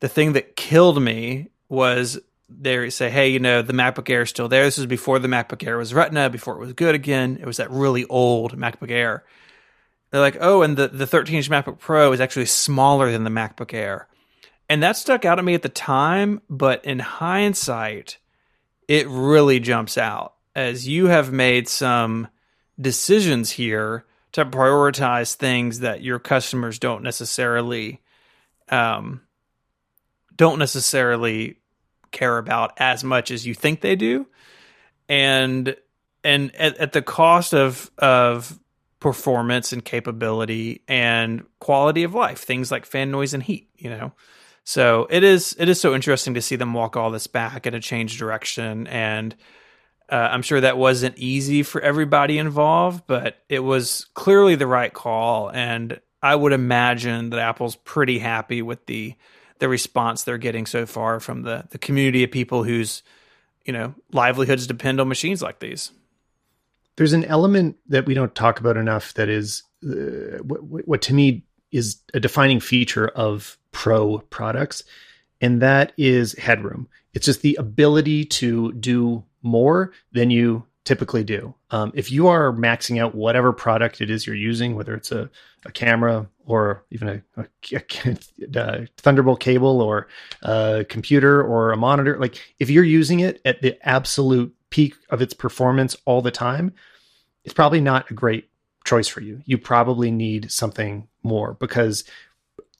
[0.00, 4.30] The thing that killed me was they say, hey, you know, the MacBook Air is
[4.30, 4.64] still there.
[4.64, 7.38] This was before the MacBook Air was Retina, before it was good again.
[7.40, 9.24] It was that really old MacBook Air.
[10.10, 13.30] They're like, oh, and the, the 13 inch MacBook Pro is actually smaller than the
[13.30, 14.08] MacBook Air.
[14.68, 18.18] And that stuck out at me at the time, but in hindsight,
[18.86, 22.28] it really jumps out as you have made some
[22.80, 28.00] decisions here to prioritize things that your customers don't necessarily
[28.68, 29.22] um,
[30.36, 31.56] don't necessarily
[32.10, 34.26] care about as much as you think they do.
[35.08, 35.76] And
[36.24, 38.58] and at, at the cost of of
[39.00, 44.12] performance and capability and quality of life things like fan noise and heat you know?
[44.64, 47.74] So it is it is so interesting to see them walk all this back at
[47.74, 48.86] a change direction.
[48.86, 49.34] And
[50.10, 54.92] uh, I'm sure that wasn't easy for everybody involved, but it was clearly the right
[54.92, 59.14] call, and I would imagine that Apple's pretty happy with the
[59.58, 63.02] the response they're getting so far from the the community of people whose
[63.64, 65.92] you know livelihoods depend on machines like these.
[66.96, 71.14] There's an element that we don't talk about enough that is uh, what, what to
[71.14, 74.82] me is a defining feature of pro products,
[75.40, 76.88] and that is headroom.
[77.14, 81.54] It's just the ability to do more than you typically do.
[81.70, 85.28] Um, if you are maxing out whatever product it is you're using, whether it's a,
[85.66, 87.82] a camera or even a, a,
[88.56, 90.08] a, Thunderbolt cable or
[90.42, 95.20] a computer or a monitor, like if you're using it at the absolute peak of
[95.20, 96.72] its performance all the time,
[97.44, 98.48] it's probably not a great
[98.86, 99.42] choice for you.
[99.44, 102.04] You probably need something more because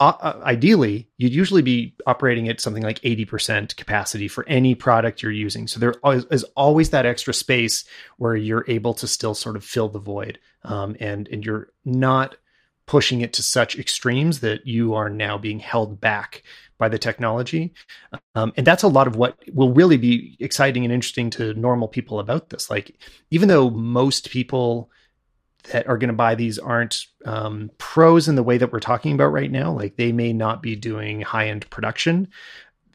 [0.01, 5.23] uh, uh, ideally, you'd usually be operating at something like 80% capacity for any product
[5.23, 5.67] you're using.
[5.67, 5.95] So there
[6.31, 7.85] is always that extra space
[8.17, 10.39] where you're able to still sort of fill the void.
[10.63, 12.37] Um, and, and you're not
[12.87, 16.43] pushing it to such extremes that you are now being held back
[16.79, 17.75] by the technology.
[18.37, 21.89] Um, and that's a lot of what will really be exciting and interesting to normal
[21.89, 22.71] people about this.
[22.71, 22.97] Like,
[23.31, 24.91] even though most people
[25.71, 29.13] that are going to buy these aren't um, pros in the way that we're talking
[29.13, 29.73] about right now.
[29.73, 32.29] Like they may not be doing high end production.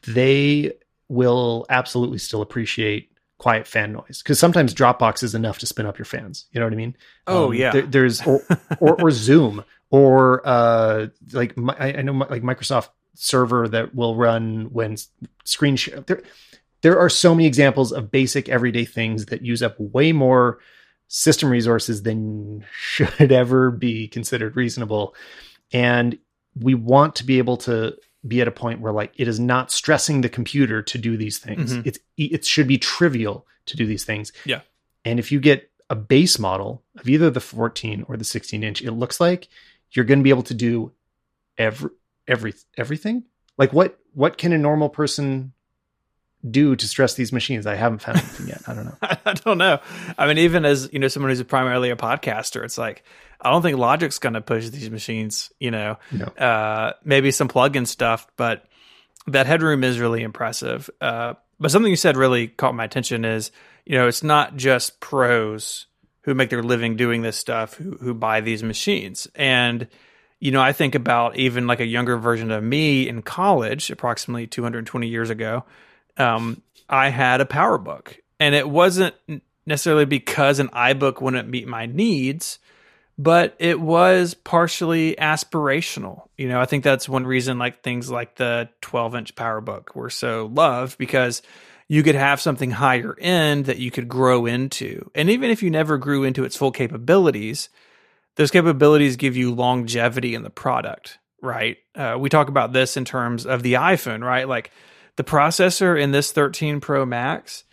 [0.06, 0.72] They
[1.08, 5.98] will absolutely still appreciate quiet fan noise because sometimes Dropbox is enough to spin up
[5.98, 6.46] your fans.
[6.52, 6.96] You know what I mean?
[7.26, 7.72] Oh um, yeah.
[7.72, 8.42] There, there's or,
[8.80, 14.66] or, or Zoom or uh, like I, I know like Microsoft server that will run
[14.72, 14.96] when
[15.44, 16.00] screen share.
[16.00, 16.22] There,
[16.82, 20.58] there are so many examples of basic everyday things that use up way more
[21.08, 25.14] system resources than should ever be considered reasonable.
[25.72, 26.18] And
[26.54, 29.70] we want to be able to be at a point where like it is not
[29.70, 31.72] stressing the computer to do these things.
[31.72, 31.88] Mm-hmm.
[31.88, 34.32] It's it should be trivial to do these things.
[34.44, 34.60] Yeah.
[35.04, 38.82] And if you get a base model of either the 14 or the 16 inch,
[38.82, 39.48] it looks like
[39.90, 40.92] you're going to be able to do
[41.58, 41.90] every
[42.26, 43.24] every everything.
[43.58, 45.52] Like what what can a normal person
[46.48, 47.66] do to stress these machines?
[47.66, 48.62] I haven't found anything yet.
[48.66, 48.96] I don't know.
[49.02, 49.80] I don't know.
[50.18, 53.04] I mean, even as you know, someone who's primarily a podcaster, it's like
[53.40, 55.52] I don't think Logic's going to push these machines.
[55.58, 56.26] You know, no.
[56.26, 58.64] uh, maybe some plug-in stuff, but
[59.26, 60.90] that headroom is really impressive.
[61.00, 63.50] Uh, but something you said really caught my attention is,
[63.86, 65.86] you know, it's not just pros
[66.22, 69.88] who make their living doing this stuff who who buy these machines and
[70.44, 74.46] you know, I think about even like a younger version of me in college, approximately
[74.46, 75.64] 220 years ago,
[76.16, 79.14] um, I had a PowerBook, and it wasn't
[79.66, 82.58] necessarily because an iBook wouldn't meet my needs,
[83.16, 86.28] but it was partially aspirational.
[86.36, 90.10] You know, I think that's one reason like things like the 12 inch PowerBook were
[90.10, 91.42] so loved because
[91.86, 95.10] you could have something higher end that you could grow into.
[95.14, 97.68] And even if you never grew into its full capabilities,
[98.36, 101.76] those capabilities give you longevity in the product, right?
[101.94, 104.48] Uh, we talk about this in terms of the iPhone, right?
[104.48, 104.70] Like
[105.16, 107.64] the processor in this 13 Pro Max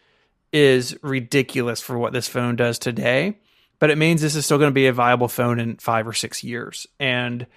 [0.52, 3.38] is ridiculous for what this phone does today,
[3.80, 6.14] but it means this is still going to be a viable phone in five or
[6.14, 6.88] six years.
[7.00, 7.48] And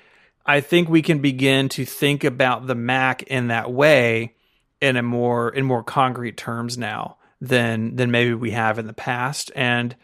[0.47, 4.35] I think we can begin to think about the Mac in that way
[4.81, 8.93] in a more in more concrete terms now than than maybe we have in the
[8.93, 9.51] past.
[9.55, 9.97] And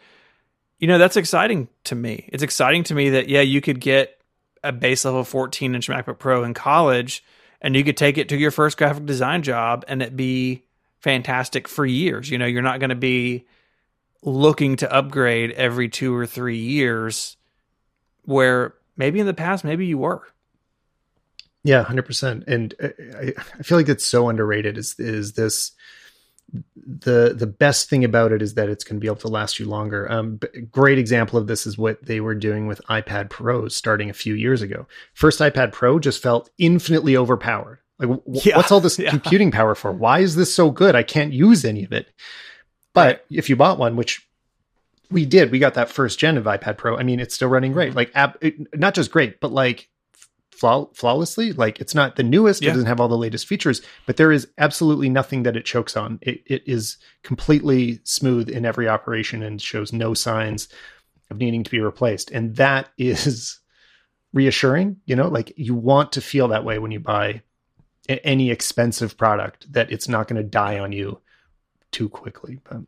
[0.79, 2.27] you know, that's exciting to me.
[2.33, 4.19] It's exciting to me that, yeah, you could get
[4.63, 7.23] a base level 14 inch MacBook Pro in college
[7.61, 10.63] and you could take it to your first graphic design job and it be
[10.99, 12.29] fantastic for years.
[12.29, 13.45] You know, you're not going to be
[14.23, 17.37] looking to upgrade every two or three years
[18.23, 20.21] where maybe in the past, maybe you were.
[21.63, 22.45] Yeah, hundred percent.
[22.47, 24.77] And uh, I, I feel like it's so underrated.
[24.77, 25.73] Is is this
[26.75, 29.59] the the best thing about it is that it's going to be able to last
[29.59, 30.11] you longer.
[30.11, 30.39] Um,
[30.71, 34.33] great example of this is what they were doing with iPad Pros starting a few
[34.33, 34.87] years ago.
[35.13, 37.79] First iPad Pro just felt infinitely overpowered.
[37.99, 39.09] Like, w- yeah, what's all this yeah.
[39.09, 39.91] computing power for?
[39.91, 40.95] Why is this so good?
[40.95, 42.07] I can't use any of it.
[42.93, 44.27] But if you bought one, which
[45.09, 46.97] we did, we got that first gen of iPad Pro.
[46.97, 47.89] I mean, it's still running great.
[47.89, 47.97] Mm-hmm.
[47.97, 49.87] Like, ab- it, not just great, but like
[50.61, 51.53] flaw- flawlessly.
[51.53, 52.61] Like it's not the newest.
[52.61, 52.69] Yeah.
[52.69, 55.97] It doesn't have all the latest features, but there is absolutely nothing that it chokes
[55.97, 56.19] on.
[56.21, 60.69] It, it is completely smooth in every operation and shows no signs
[61.31, 62.29] of needing to be replaced.
[62.29, 63.59] And that is
[64.33, 64.97] reassuring.
[65.05, 67.41] You know, like you want to feel that way when you buy
[68.07, 71.19] a- any expensive product that it's not going to die on you
[71.91, 72.59] too quickly.
[72.63, 72.81] But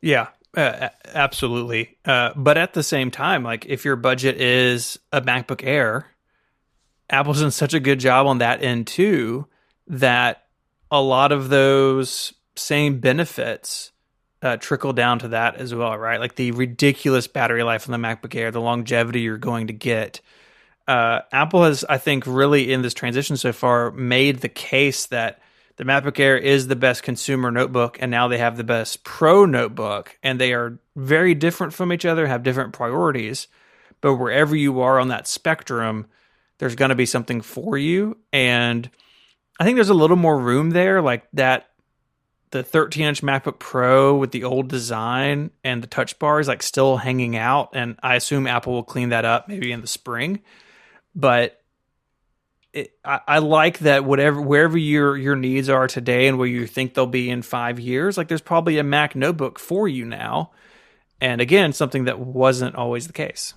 [0.00, 1.98] yeah, uh, absolutely.
[2.06, 6.06] Uh, but at the same time, like if your budget is a MacBook Air,
[7.12, 9.46] Apple's done such a good job on that end too
[9.86, 10.46] that
[10.90, 13.92] a lot of those same benefits
[14.42, 16.18] uh, trickle down to that as well, right?
[16.18, 20.20] Like the ridiculous battery life on the MacBook Air, the longevity you're going to get.
[20.88, 25.40] Uh, Apple has, I think, really in this transition so far made the case that
[25.76, 29.46] the MacBook Air is the best consumer notebook, and now they have the best pro
[29.46, 33.46] notebook, and they are very different from each other, have different priorities.
[34.00, 36.06] But wherever you are on that spectrum,
[36.62, 38.16] there's going to be something for you.
[38.32, 38.88] And
[39.58, 41.70] I think there's a little more room there, like that
[42.52, 46.62] the 13 inch MacBook Pro with the old design and the touch bar is like
[46.62, 47.70] still hanging out.
[47.72, 50.44] And I assume Apple will clean that up maybe in the spring.
[51.16, 51.60] But
[52.72, 56.68] it, I, I, like that whatever wherever your your needs are today and where you
[56.68, 60.52] think they'll be in five years, like there's probably a Mac notebook for you now.
[61.20, 63.54] And again, something that wasn't always the case.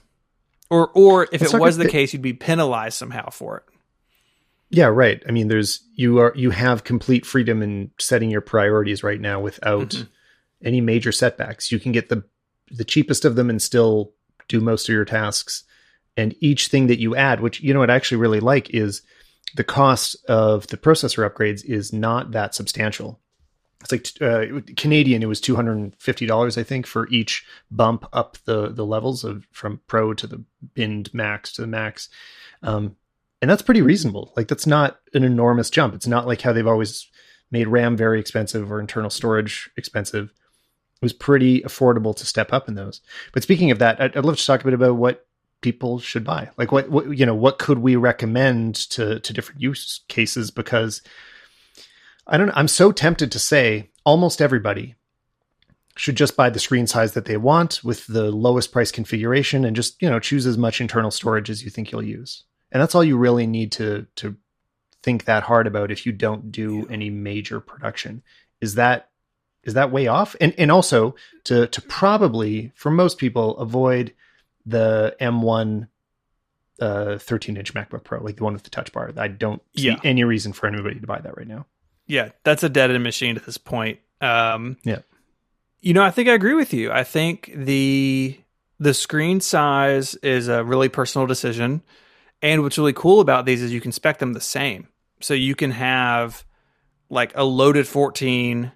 [0.70, 3.64] Or or if it was the case, you'd be penalized somehow for it.
[4.70, 5.22] Yeah, right.
[5.28, 9.40] I mean, there's you are you have complete freedom in setting your priorities right now
[9.40, 10.04] without mm-hmm.
[10.64, 11.72] any major setbacks.
[11.72, 12.24] You can get the
[12.72, 14.14] the cheapest of them and still
[14.48, 15.64] do most of your tasks.
[16.18, 19.02] And each thing that you add, which you know what I actually really like is
[19.56, 23.20] the cost of the processor upgrades is not that substantial
[23.92, 25.24] it's like uh, Canadian.
[25.24, 28.86] It was two hundred and fifty dollars, I think, for each bump up the the
[28.86, 32.10] levels of from Pro to the binned Max to the Max,
[32.64, 32.96] um,
[33.42, 34.34] and that's pretty reasonable.
[34.36, 35.94] Like that's not an enormous jump.
[35.94, 37.08] It's not like how they've always
[37.52, 40.34] made RAM very expensive or internal storage expensive.
[40.96, 43.02] It was pretty affordable to step up in those.
[43.34, 45.28] But speaking of that, I'd, I'd love to talk a bit about what
[45.62, 46.50] people should buy.
[46.58, 51.02] Like what, what you know, what could we recommend to to different use cases because
[52.28, 52.54] I don't know.
[52.56, 54.96] I'm so tempted to say almost everybody
[55.98, 59.76] should just buy the screen size that they want with the lowest price configuration and
[59.76, 62.44] just, you know, choose as much internal storage as you think you'll use.
[62.72, 64.36] And that's all you really need to to
[65.04, 68.24] think that hard about if you don't do any major production.
[68.60, 69.10] Is that
[69.64, 70.36] is that way off?
[70.42, 71.16] And and also
[71.46, 74.14] to to probably for most people avoid
[74.66, 75.88] the M1
[76.82, 79.14] uh 13 inch MacBook Pro, like the one with the touch bar.
[79.16, 80.00] I don't see yeah.
[80.04, 81.68] any reason for anybody to buy that right now
[82.08, 84.00] yeah, that's a dead end machine at this point.
[84.22, 85.00] Um, yeah,
[85.82, 86.92] you know, I think I agree with you.
[86.92, 88.40] I think the
[88.80, 91.82] the screen size is a really personal decision,
[92.42, 94.88] and what's really cool about these is you can spec them the same.
[95.22, 96.44] So you can have
[97.10, 98.72] like a loaded 14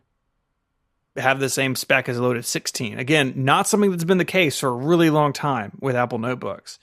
[1.19, 2.99] have the same spec as a loaded 16.
[2.99, 6.79] Again, not something that's been the case for a really long time with Apple notebooks.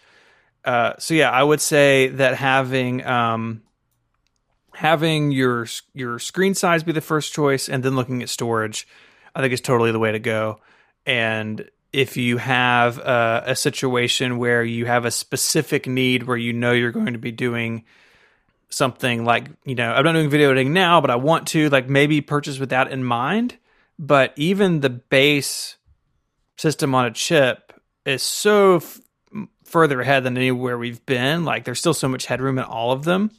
[0.65, 3.63] Uh, so yeah, I would say that having um,
[4.77, 8.87] having your your screen size be the first choice and then looking at storage
[9.35, 10.61] i think is totally the way to go.
[11.07, 16.53] And if you have a, a, situation where you have a specific need where you
[16.53, 17.85] know you're going to be doing
[18.69, 21.89] something like you know i'm not doing video editing now but i want to like
[21.89, 23.57] maybe purchase with that in mind.
[23.99, 25.77] But even the base
[26.57, 27.73] system on a chip
[28.05, 29.01] is so f-
[29.65, 31.45] further ahead than anywhere we've been.
[31.45, 33.31] Like there's still so much headroom in all of them.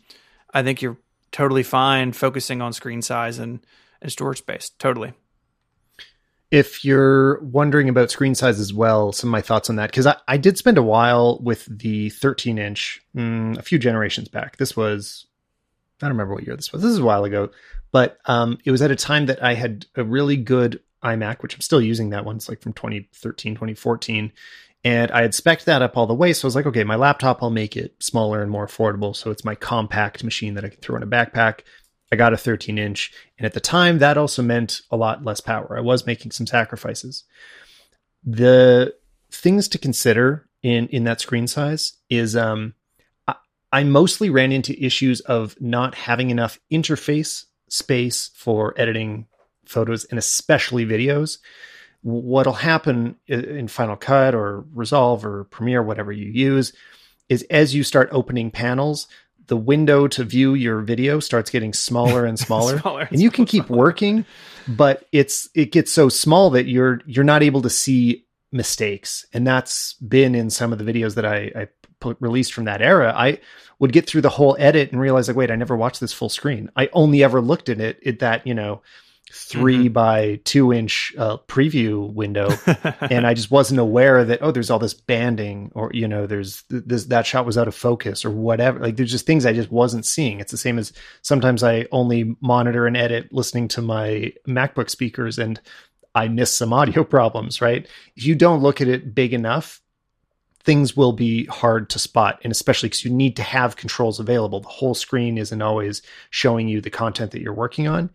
[0.54, 0.98] I think you're
[1.38, 3.60] totally fine focusing on screen size and,
[4.02, 4.72] and storage space.
[4.80, 5.14] Totally.
[6.50, 10.08] If you're wondering about screen size as well, some of my thoughts on that, because
[10.08, 14.58] I, I did spend a while with the 13 inch mm, a few generations back.
[14.58, 15.28] This was,
[16.02, 16.82] I don't remember what year this was.
[16.82, 17.52] This is a while ago,
[17.92, 21.54] but um, it was at a time that I had a really good iMac, which
[21.54, 22.38] I'm still using that one.
[22.38, 24.32] It's like from 2013, 2014.
[24.84, 26.34] And I had spec that up all the way.
[26.34, 29.16] So I was like, okay, my laptop, I'll make it smaller and more affordable.
[29.16, 31.62] So it's my compact machine that I can throw in a backpack.
[32.12, 33.12] I got a 13 inch.
[33.38, 35.76] And at the time, that also meant a lot less power.
[35.78, 37.24] I was making some sacrifices.
[38.24, 38.94] The
[39.32, 42.74] things to consider in, in that screen size is um,
[43.28, 43.36] I,
[43.72, 49.28] I mostly ran into issues of not having enough interface space for editing
[49.66, 51.40] photos and especially videos
[52.02, 56.74] what'll happen in Final Cut or Resolve or Premiere, whatever you use,
[57.30, 59.08] is as you start opening panels,
[59.48, 63.46] the window to view your video starts getting smaller and smaller, smaller and you can
[63.46, 63.80] keep smaller.
[63.80, 64.26] working,
[64.68, 69.46] but it's it gets so small that you're you're not able to see mistakes, and
[69.46, 71.68] that's been in some of the videos that I, I
[72.00, 73.14] put, released from that era.
[73.16, 73.40] I
[73.80, 76.30] would get through the whole edit and realize like, wait, I never watched this full
[76.30, 76.70] screen.
[76.76, 78.82] I only ever looked at it at that you know
[79.32, 79.94] 3 mm-hmm.
[79.94, 82.50] by two inch uh, preview window.
[83.10, 86.64] And i just wasn't aware that oh there's all this banding or you know there's
[86.70, 88.80] this that shot was out of focus or whatever.
[88.80, 90.40] Like there's just things i just wasn't seeing.
[90.40, 95.38] It's the same as sometimes i only monitor and edit listening to my macbook speakers
[95.38, 95.60] and
[96.16, 97.88] i miss some audio problems right?
[98.16, 99.82] If you don't look at it big enough
[100.68, 102.42] things will be hard to spot.
[102.44, 104.60] And especially because you need to have controls available.
[104.60, 108.10] The whole screen isn't always showing you the content that you're working on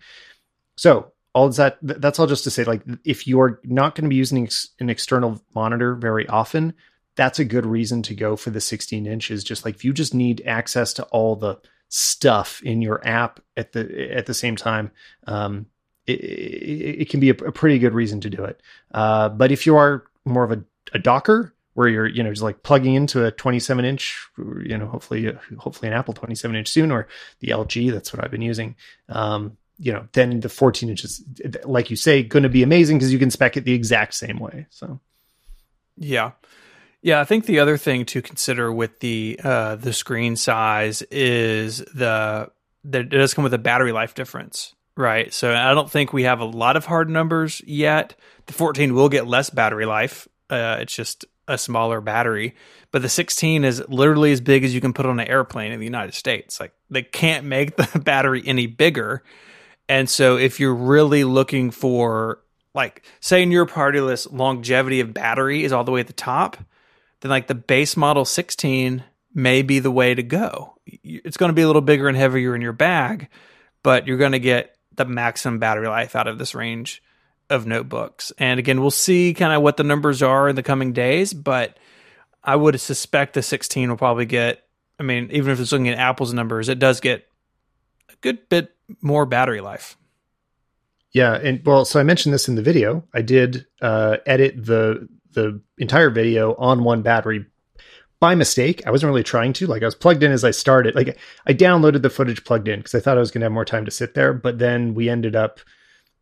[0.76, 4.16] so all that that's all just to say like if you're not going to be
[4.16, 4.48] using
[4.80, 6.74] an external monitor very often,
[7.16, 9.44] that's a good reason to go for the 16 inches.
[9.44, 11.58] Just like if you just need access to all the
[11.88, 14.90] stuff in your app at the at the same time,
[15.26, 15.66] um,
[16.06, 18.60] it, it, it, can be a, a, pretty good reason to do it.
[18.92, 22.42] Uh, but if you are more of a, a docker where you're you know just
[22.42, 24.28] like plugging into a 27 inch
[24.64, 27.08] you know hopefully hopefully an apple 27 inch soon or
[27.40, 28.76] the lg that's what i've been using
[29.08, 31.24] um, you know, then the 14 inches,
[31.64, 34.38] like you say, going to be amazing because you can spec it the exact same
[34.38, 34.66] way.
[34.70, 35.00] So,
[35.96, 36.32] yeah,
[37.02, 37.20] yeah.
[37.20, 42.48] I think the other thing to consider with the uh, the screen size is the
[42.84, 45.34] that it does come with a battery life difference, right?
[45.34, 48.14] So I don't think we have a lot of hard numbers yet.
[48.46, 50.28] The 14 will get less battery life.
[50.48, 52.54] Uh, it's just a smaller battery,
[52.92, 55.80] but the 16 is literally as big as you can put on an airplane in
[55.80, 56.60] the United States.
[56.60, 59.24] Like they can't make the battery any bigger.
[59.88, 62.40] And so if you're really looking for
[62.74, 66.12] like say in your party list longevity of battery is all the way at the
[66.12, 66.56] top,
[67.20, 69.04] then like the base model 16
[69.34, 70.74] may be the way to go.
[70.86, 73.28] It's going to be a little bigger and heavier in your bag,
[73.82, 77.02] but you're going to get the maximum battery life out of this range
[77.48, 78.32] of notebooks.
[78.38, 81.78] And again, we'll see kind of what the numbers are in the coming days, but
[82.42, 84.64] I would suspect the 16 will probably get
[84.98, 87.26] I mean, even if it's looking at Apple's numbers, it does get
[88.08, 89.96] a good bit more battery life.
[91.12, 93.04] Yeah, and well, so I mentioned this in the video.
[93.12, 97.46] I did uh, edit the the entire video on one battery
[98.18, 98.82] by mistake.
[98.86, 99.66] I wasn't really trying to.
[99.66, 100.94] Like I was plugged in as I started.
[100.94, 103.52] Like I downloaded the footage plugged in because I thought I was going to have
[103.52, 104.32] more time to sit there.
[104.32, 105.60] But then we ended up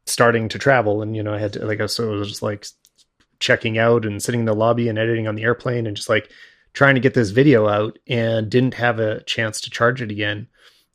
[0.07, 2.29] starting to travel, and you know I had to like I was, so I was
[2.29, 2.67] just like
[3.39, 6.31] checking out and sitting in the lobby and editing on the airplane and just like
[6.73, 10.47] trying to get this video out and didn't have a chance to charge it again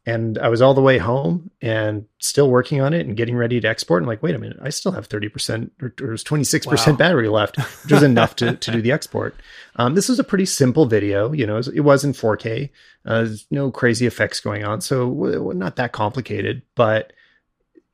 [0.07, 3.59] and I was all the way home and still working on it and getting ready
[3.59, 4.03] to export.
[4.03, 6.95] I'm like, wait a minute, I still have 30% or, or 26% wow.
[6.95, 9.35] battery left, which was enough to, to do the export.
[9.77, 12.69] Um, this was a pretty simple video, you know, it was in 4K,
[13.05, 14.81] uh, no crazy effects going on.
[14.81, 15.09] So
[15.55, 17.11] not that complicated, but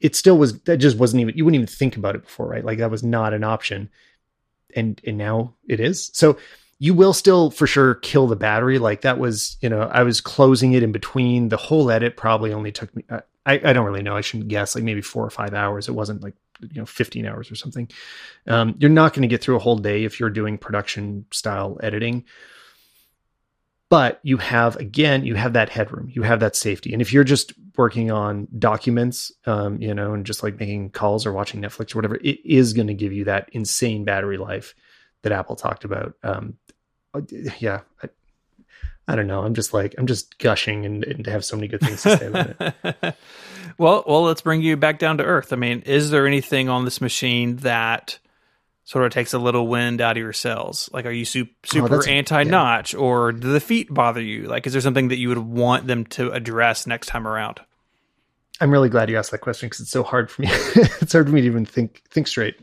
[0.02, 2.66] it still was, that just wasn't even, you wouldn't even think about it before, right?
[2.66, 3.90] Like that was not an option.
[4.76, 6.12] And, and now it is.
[6.14, 6.38] So
[6.82, 8.80] you will still for sure kill the battery.
[8.80, 11.50] Like that was, you know, I was closing it in between.
[11.50, 14.18] The whole edit probably only took me, I, I don't really know.
[14.18, 15.88] I shouldn't guess, like maybe four or five hours.
[15.88, 17.88] It wasn't like, you know, 15 hours or something.
[18.48, 21.78] Um, you're not going to get through a whole day if you're doing production style
[21.84, 22.26] editing.
[23.90, 26.94] But you have, again, you have that headroom, you have that safety.
[26.94, 31.28] And if you're just working on documents, um, you know, and just like making calls
[31.28, 34.74] or watching Netflix or whatever, it is going to give you that insane battery life
[35.24, 36.16] that Apple talked about.
[36.24, 36.61] Um, uh,
[37.60, 38.10] yeah, I,
[39.08, 39.42] I, don't know.
[39.42, 42.28] I'm just like I'm just gushing and, and have so many good things to say
[42.28, 43.16] about it.
[43.78, 45.54] well, well, let's bring you back down to earth.
[45.54, 48.20] I mean, is there anything on this machine that
[48.84, 50.90] sort of takes a little wind out of your sails?
[50.94, 53.00] Like, are you super, super oh, anti-notch, yeah.
[53.00, 54.44] or do the feet bother you?
[54.44, 57.60] Like, is there something that you would want them to address next time around?
[58.60, 60.50] I'm really glad you asked that question because it's so hard for me.
[60.52, 62.60] it's hard for me to even think think straight.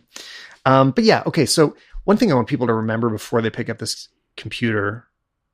[0.65, 1.45] Um, but yeah, okay.
[1.45, 4.09] So one thing I want people to remember before they pick up this
[4.39, 5.07] computer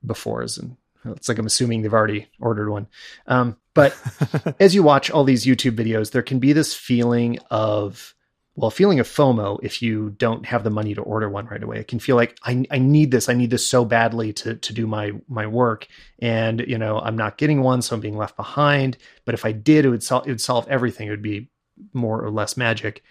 [0.07, 2.87] before is, and it's like I'm assuming they've already ordered one.
[3.27, 3.97] Um, but
[4.61, 8.15] as you watch all these YouTube videos, there can be this feeling of
[8.57, 11.79] well, feeling of FOMO if you don't have the money to order one right away.
[11.79, 13.29] It can feel like I, I need this.
[13.29, 15.89] I need this so badly to to do my my work,
[16.21, 18.97] and you know I'm not getting one, so I'm being left behind.
[19.25, 21.09] But if I did, it would solve it would solve everything.
[21.09, 21.51] It would be
[21.93, 23.03] more or less magic.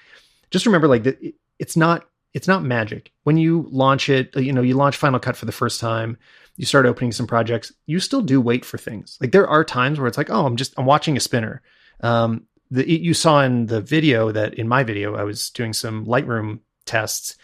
[0.49, 1.19] Just remember, like that,
[1.59, 3.11] it's not it's not magic.
[3.23, 6.17] When you launch it, you know, you launch Final Cut for the first time,
[6.55, 7.71] you start opening some projects.
[7.85, 9.17] You still do wait for things.
[9.21, 11.61] Like there are times where it's like, oh, I'm just I'm watching a spinner.
[12.01, 16.05] Um, the you saw in the video that in my video I was doing some
[16.05, 17.35] Lightroom tests.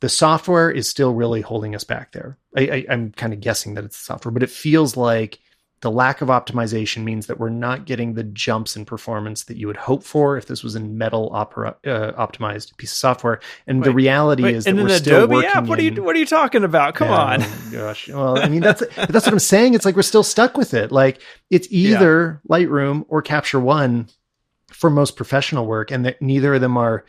[0.00, 2.36] The software is still really holding us back there.
[2.56, 5.38] I, I, am kind of guessing that it's the software, but it feels like
[5.82, 9.66] the lack of optimization means that we're not getting the jumps in performance that you
[9.66, 13.40] would hope for if this was a metal opera, uh, optimized piece of software.
[13.66, 15.50] And wait, the reality wait, is that we're Adobe still working.
[15.50, 15.66] App?
[15.66, 16.94] What are you What are you talking about?
[16.94, 17.42] Come on.
[17.72, 18.08] gosh.
[18.08, 19.74] Well, I mean that's that's what I'm saying.
[19.74, 20.92] It's like we're still stuck with it.
[20.92, 21.20] Like
[21.50, 22.56] it's either yeah.
[22.56, 24.08] Lightroom or Capture One
[24.68, 27.04] for most professional work, and that neither of them are,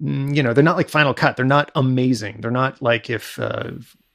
[0.00, 1.36] mm, you know, they're not like Final Cut.
[1.36, 2.40] They're not amazing.
[2.40, 3.72] They're not like if uh,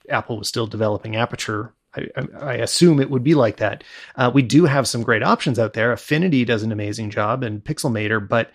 [0.09, 1.73] Apple was still developing Aperture.
[2.15, 3.83] I, I, assume it would be like that.
[4.15, 5.91] Uh, we do have some great options out there.
[5.91, 8.51] Affinity does an amazing job, and Pixelmator, but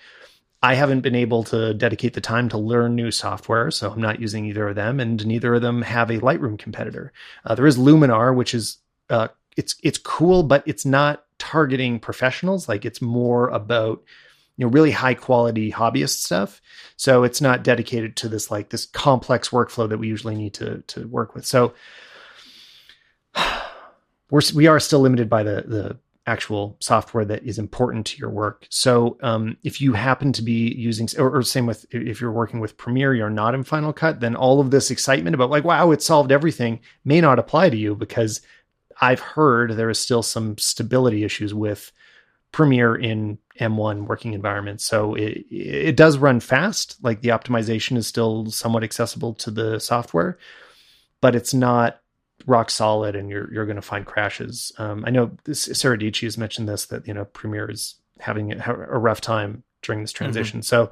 [0.62, 4.20] I haven't been able to dedicate the time to learn new software, so I'm not
[4.20, 7.12] using either of them, and neither of them have a Lightroom competitor.
[7.44, 8.78] Uh, there is Luminar, which is
[9.10, 12.68] uh, it's it's cool, but it's not targeting professionals.
[12.68, 14.02] Like it's more about
[14.56, 16.60] you know really high quality hobbyist stuff
[16.96, 20.82] so it's not dedicated to this like this complex workflow that we usually need to
[20.86, 21.72] to work with so
[24.30, 28.30] we're we are still limited by the the actual software that is important to your
[28.30, 32.30] work so um, if you happen to be using or, or, same with if you're
[32.30, 35.64] working with premiere you're not in final cut then all of this excitement about like
[35.64, 38.40] wow it solved everything may not apply to you because
[39.00, 41.90] i've heard there is still some stability issues with
[42.52, 44.82] Premiere in M1 working environment.
[44.82, 47.02] So it it does run fast.
[47.02, 50.38] Like the optimization is still somewhat accessible to the software,
[51.22, 52.01] but it's not
[52.46, 54.72] rock solid, and you're you're going to find crashes.
[54.78, 58.52] Um, I know this, Sarah Dietschy has mentioned this that you know Premiere is having
[58.52, 60.60] a, a rough time during this transition.
[60.60, 60.64] Mm-hmm.
[60.64, 60.90] So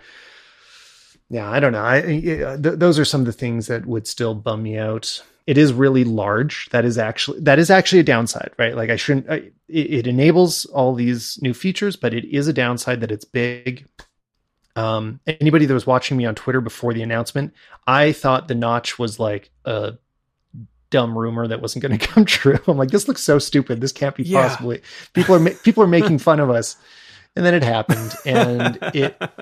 [1.28, 1.84] yeah, I don't know.
[1.84, 5.58] I th- those are some of the things that would still bum me out it
[5.58, 6.68] is really large.
[6.70, 8.76] That is actually that is actually a downside, right?
[8.76, 9.28] Like I shouldn't.
[9.28, 13.24] I, it, it, enables all these new features, but it is a downside that it's
[13.24, 13.84] big.
[14.76, 17.52] Um, anybody that was watching me on Twitter before the announcement,
[17.84, 19.94] I thought the notch was like a
[20.90, 22.58] dumb rumor that wasn't going to come true.
[22.66, 23.80] I'm like, this looks so stupid.
[23.80, 24.48] This can't be yeah.
[24.48, 24.82] possibly.
[25.12, 26.76] People are people are making fun of us,
[27.34, 29.20] and then it happened, and it.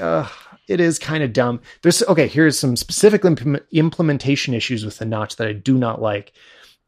[0.00, 0.28] Uh,
[0.68, 1.60] it is kind of dumb.
[1.82, 2.28] There's okay.
[2.28, 6.32] Here's some specific imp- implementation issues with the notch that I do not like.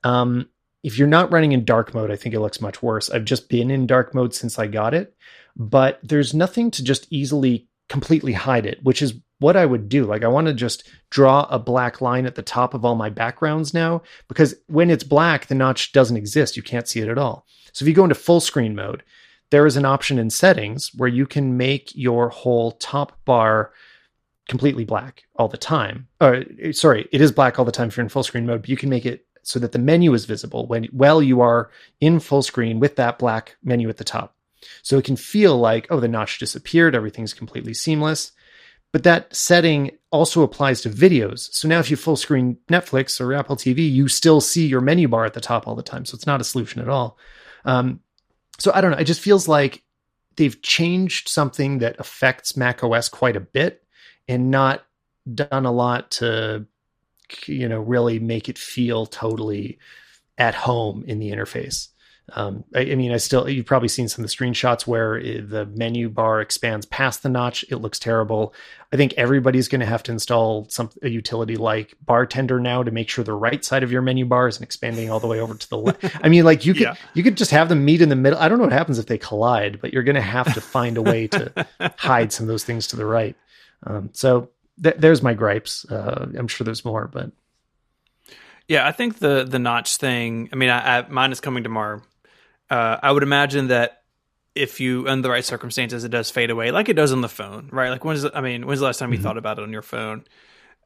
[0.04, 0.48] Um,
[0.82, 3.10] if you're not running in dark mode, I think it looks much worse.
[3.10, 5.16] I've just been in dark mode since I got it,
[5.56, 10.04] but there's nothing to just easily completely hide it, which is what I would do.
[10.04, 13.10] Like I want to just draw a black line at the top of all my
[13.10, 16.56] backgrounds now because when it's black, the notch doesn't exist.
[16.56, 17.46] You can't see it at all.
[17.72, 19.02] So if you go into full screen mode,
[19.50, 23.72] there is an option in settings where you can make your whole top bar
[24.48, 26.06] completely black all the time.
[26.20, 28.62] Or eh, sorry, it is black all the time if you're in full screen mode,
[28.62, 31.70] but you can make it so that the menu is visible when while you are
[32.00, 34.36] in full screen with that black menu at the top.
[34.82, 38.32] So it can feel like, oh, the notch disappeared, everything's completely seamless.
[38.92, 41.52] But that setting also applies to videos.
[41.52, 45.06] So now if you full screen Netflix or Apple TV, you still see your menu
[45.06, 46.04] bar at the top all the time.
[46.04, 47.16] So it's not a solution at all.
[47.64, 48.00] Um,
[48.58, 48.98] so I don't know.
[48.98, 49.82] It just feels like
[50.36, 53.84] they've changed something that affects Mac OS quite a bit
[54.26, 54.84] and not
[55.32, 56.66] done a lot to,
[57.46, 59.78] you know, really make it feel totally
[60.36, 61.88] at home in the interface.
[62.34, 65.66] Um, I, I, mean, I still, you've probably seen some of the screenshots where the
[65.66, 67.64] menu bar expands past the notch.
[67.68, 68.54] It looks terrible.
[68.92, 72.90] I think everybody's going to have to install some a utility like Bartender now to
[72.90, 75.54] make sure the right side of your menu bar isn't expanding all the way over
[75.54, 76.04] to the left.
[76.24, 76.94] I mean, like you could, yeah.
[77.14, 78.38] you could just have them meet in the middle.
[78.38, 80.96] I don't know what happens if they collide, but you're going to have to find
[80.96, 81.66] a way to
[81.96, 83.36] hide some of those things to the right.
[83.84, 84.50] Um, so
[84.82, 85.84] th- there's my gripes.
[85.84, 87.30] Uh, I'm sure there's more, but
[88.70, 90.48] yeah, I think the the notch thing.
[90.52, 92.02] I mean, I, I mine is coming tomorrow
[92.70, 94.02] uh, I would imagine that
[94.54, 97.28] if you under the right circumstances, it does fade away, like it does on the
[97.28, 97.90] phone, right?
[97.90, 99.24] Like when's I mean, when's the last time you mm-hmm.
[99.24, 100.24] thought about it on your phone?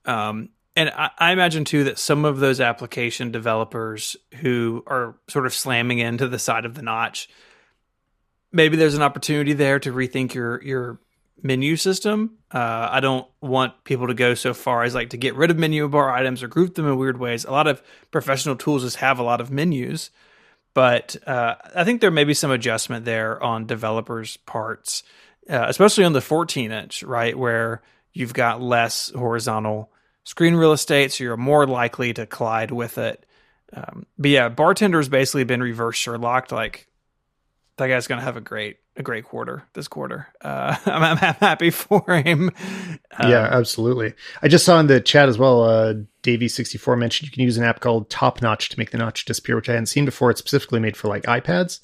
[0.05, 5.47] Um, and I, I, imagine too that some of those application developers who are sort
[5.47, 7.29] of slamming into the side of the notch,
[8.53, 10.99] maybe there's an opportunity there to rethink your your
[11.43, 12.39] menu system.
[12.53, 15.59] Uh, I don't want people to go so far as like to get rid of
[15.59, 17.45] menu bar items or group them in weird ways.
[17.45, 20.11] A lot of professional tools just have a lot of menus.
[20.75, 25.05] But uh, I think there may be some adjustment there on developers' parts,
[25.49, 27.39] uh, especially on the 14 inch, right?
[27.39, 29.93] Where you've got less horizontal
[30.25, 33.25] screen real estate, so you're more likely to collide with it.
[33.73, 36.53] Um, but yeah, bartender's basically been reverse Sherlocked.
[36.53, 36.89] Like
[37.77, 40.29] that guy's gonna have a great a great quarter this quarter.
[40.41, 42.51] Uh, I'm, I'm, happy for him.
[43.19, 44.15] Um, yeah, absolutely.
[44.43, 45.65] I just saw in the chat as well.
[45.65, 49.25] Uh, Davey64 mentioned you can use an app called Top Notch to make the notch
[49.25, 50.31] disappear, which I hadn't seen before.
[50.31, 51.81] It's specifically made for like iPads.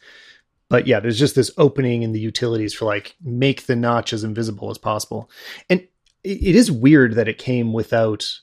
[0.68, 4.22] But yeah, there's just this opening in the utilities for like make the notch as
[4.22, 5.28] invisible as possible.
[5.68, 5.86] And
[6.22, 8.38] it is weird that it came without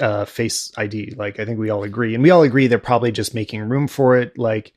[0.00, 1.14] uh, Face ID.
[1.16, 3.88] Like I think we all agree, and we all agree they're probably just making room
[3.88, 4.36] for it.
[4.36, 4.74] Like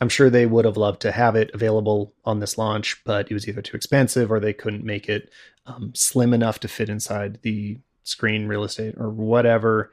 [0.00, 3.34] I'm sure they would have loved to have it available on this launch, but it
[3.34, 5.30] was either too expensive or they couldn't make it
[5.64, 9.90] um, slim enough to fit inside the screen real estate or whatever.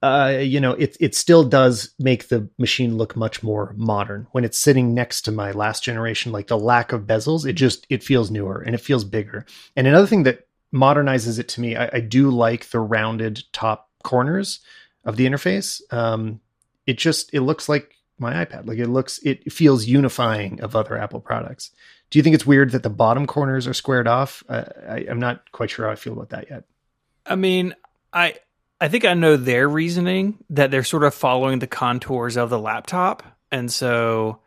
[0.00, 4.44] Uh, you know, it it still does make the machine look much more modern when
[4.44, 6.30] it's sitting next to my last generation.
[6.30, 9.44] Like the lack of bezels, it just it feels newer and it feels bigger.
[9.74, 13.90] And another thing that modernizes it to me, I, I do like the rounded top
[14.04, 14.60] corners
[15.04, 15.80] of the interface.
[15.92, 16.40] Um,
[16.86, 18.66] it just it looks like my iPad.
[18.66, 21.70] Like it looks, it feels unifying of other Apple products.
[22.10, 24.42] Do you think it's weird that the bottom corners are squared off?
[24.48, 26.64] Uh, I, I'm not quite sure how I feel about that yet.
[27.26, 27.74] I mean,
[28.12, 28.36] I
[28.80, 32.58] I think I know their reasoning that they're sort of following the contours of the
[32.58, 34.40] laptop, and so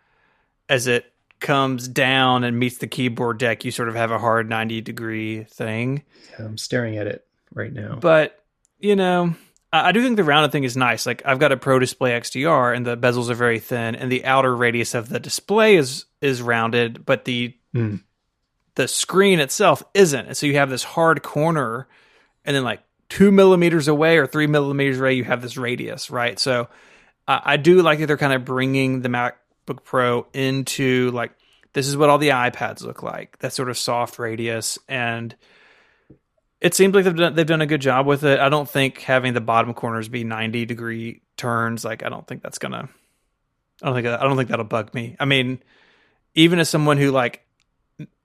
[0.67, 1.05] as it
[1.39, 5.43] comes down and meets the keyboard deck, you sort of have a hard 90 degree
[5.43, 6.03] thing.
[6.32, 7.97] Yeah, I'm staring at it right now.
[7.99, 8.43] But
[8.80, 9.36] you know,
[9.74, 11.05] I do think the rounded thing is nice.
[11.05, 14.26] Like I've got a Pro Display XDR, and the bezels are very thin, and the
[14.26, 18.01] outer radius of the display is is rounded, but the mm.
[18.76, 20.28] the screen itself isn't.
[20.28, 21.88] And so you have this hard corner,
[22.43, 26.38] and then like two millimeters away or three millimeters away, you have this radius, right?
[26.38, 26.67] So
[27.28, 31.32] uh, I do like that they're kind of bringing the MacBook Pro into like
[31.74, 33.39] this is what all the iPads look like.
[33.39, 35.34] That sort of soft radius and
[36.62, 38.39] it seems like they've done they've done a good job with it.
[38.39, 42.43] I don't think having the bottom corners be 90 degree turns like I don't think
[42.43, 42.88] that's gonna
[43.82, 45.16] I don't think I don't think that'll bug me.
[45.20, 45.59] I mean,
[46.36, 47.43] even as someone who like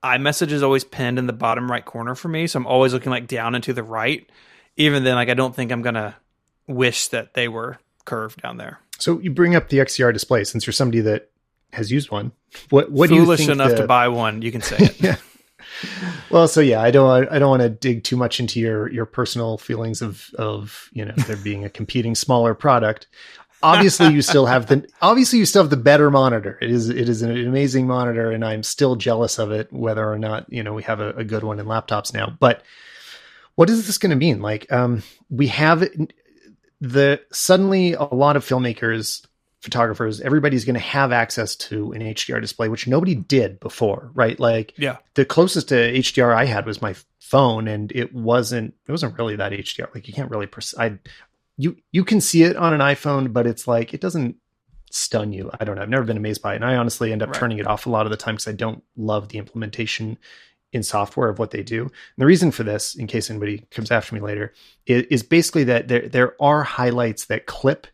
[0.04, 3.10] iMessage is always pinned in the bottom right corner for me, so I'm always looking
[3.10, 4.28] like down and to the right.
[4.76, 6.14] Even then, like I don't think I'm gonna
[6.66, 8.80] wish that they were curved down there.
[8.98, 11.30] So you bring up the XDR display since you're somebody that
[11.72, 12.32] has used one.
[12.68, 13.82] What what foolish do you think enough the...
[13.82, 14.42] to buy one?
[14.42, 15.00] You can say it.
[15.00, 15.16] yeah
[16.30, 19.06] well, so yeah, I don't I don't want to dig too much into your your
[19.06, 23.06] personal feelings of of you know there being a competing smaller product.
[23.62, 26.58] Obviously, you still have the obviously you still have the better monitor.
[26.60, 29.72] It is it is an amazing monitor, and I'm still jealous of it.
[29.72, 32.62] Whether or not you know we have a, a good one in laptops now, but
[33.56, 34.40] what is this going to mean?
[34.40, 35.88] Like, um, we have
[36.80, 39.26] the suddenly a lot of filmmakers
[39.60, 44.38] photographers, everybody's going to have access to an HDR display, which nobody did before, right?
[44.38, 48.90] Like, yeah, the closest to HDR I had was my phone, and it wasn't it
[48.90, 49.94] wasn't really that HDR.
[49.94, 50.98] Like, you can't really pers- I
[51.56, 54.36] you you can see it on an iPhone, but it's like it doesn't
[54.90, 55.50] stun you.
[55.58, 55.82] I don't know.
[55.82, 57.38] I've never been amazed by it, and I honestly end up right.
[57.38, 60.18] turning it off a lot of the time because I don't love the implementation
[60.72, 61.82] in software of what they do.
[61.82, 64.52] And the reason for this, in case anybody comes after me later,
[64.86, 67.86] is, is basically that there there are highlights that clip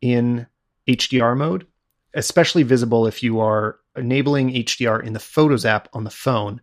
[0.00, 0.46] in
[0.88, 1.66] HDR mode,
[2.14, 6.60] especially visible if you are enabling HDR in the Photos app on the phone.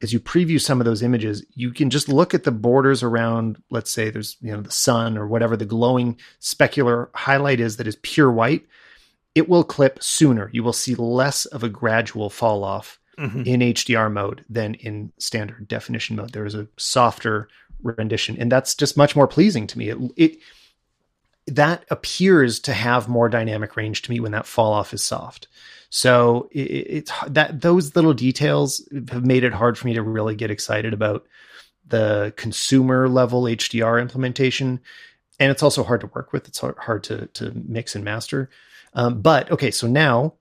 [0.00, 3.60] As you preview some of those images, you can just look at the borders around,
[3.70, 7.88] let's say there's, you know, the sun or whatever the glowing specular highlight is that
[7.88, 8.64] is pure white.
[9.34, 10.50] It will clip sooner.
[10.52, 13.42] You will see less of a gradual fall off mm-hmm.
[13.42, 16.32] in HDR mode than in standard definition mode.
[16.32, 17.48] There is a softer
[17.82, 19.88] rendition, and that's just much more pleasing to me.
[19.90, 20.38] It, it
[21.48, 25.48] that appears to have more dynamic range to me when that fall off is soft.
[25.90, 30.34] So it, it's that those little details have made it hard for me to really
[30.34, 31.26] get excited about
[31.86, 34.80] the consumer level HDR implementation,
[35.40, 36.46] and it's also hard to work with.
[36.48, 38.50] It's hard, hard to to mix and master.
[38.94, 40.34] Um, but okay, so now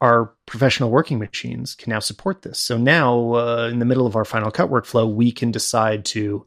[0.00, 2.58] our professional working machines can now support this.
[2.58, 6.46] So now, uh, in the middle of our Final Cut workflow, we can decide to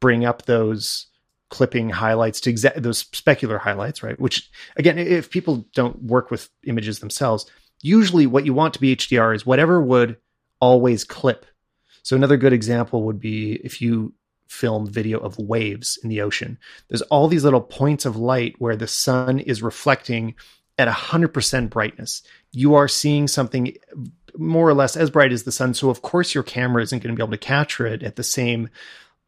[0.00, 1.06] bring up those
[1.50, 4.18] clipping highlights to exa- those specular highlights, right?
[4.18, 7.46] Which again, if people don't work with images themselves,
[7.82, 10.16] usually what you want to be HDR is whatever would
[10.60, 11.46] always clip.
[12.02, 14.14] So another good example would be if you
[14.48, 16.58] film video of waves in the ocean.
[16.88, 20.34] There's all these little points of light where the sun is reflecting
[20.78, 22.22] at 100% brightness.
[22.52, 23.76] You are seeing something
[24.36, 25.74] more or less as bright as the sun.
[25.74, 28.24] So of course your camera isn't going to be able to capture it at the
[28.24, 28.70] same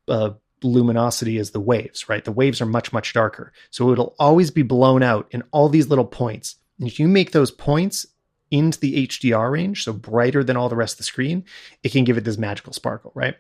[0.09, 0.31] uh,
[0.63, 2.25] luminosity as the waves, right?
[2.25, 3.53] The waves are much, much darker.
[3.71, 6.57] So it'll always be blown out in all these little points.
[6.79, 8.07] And if you make those points
[8.51, 11.45] into the HDR range, so brighter than all the rest of the screen,
[11.83, 13.37] it can give it this magical sparkle, right?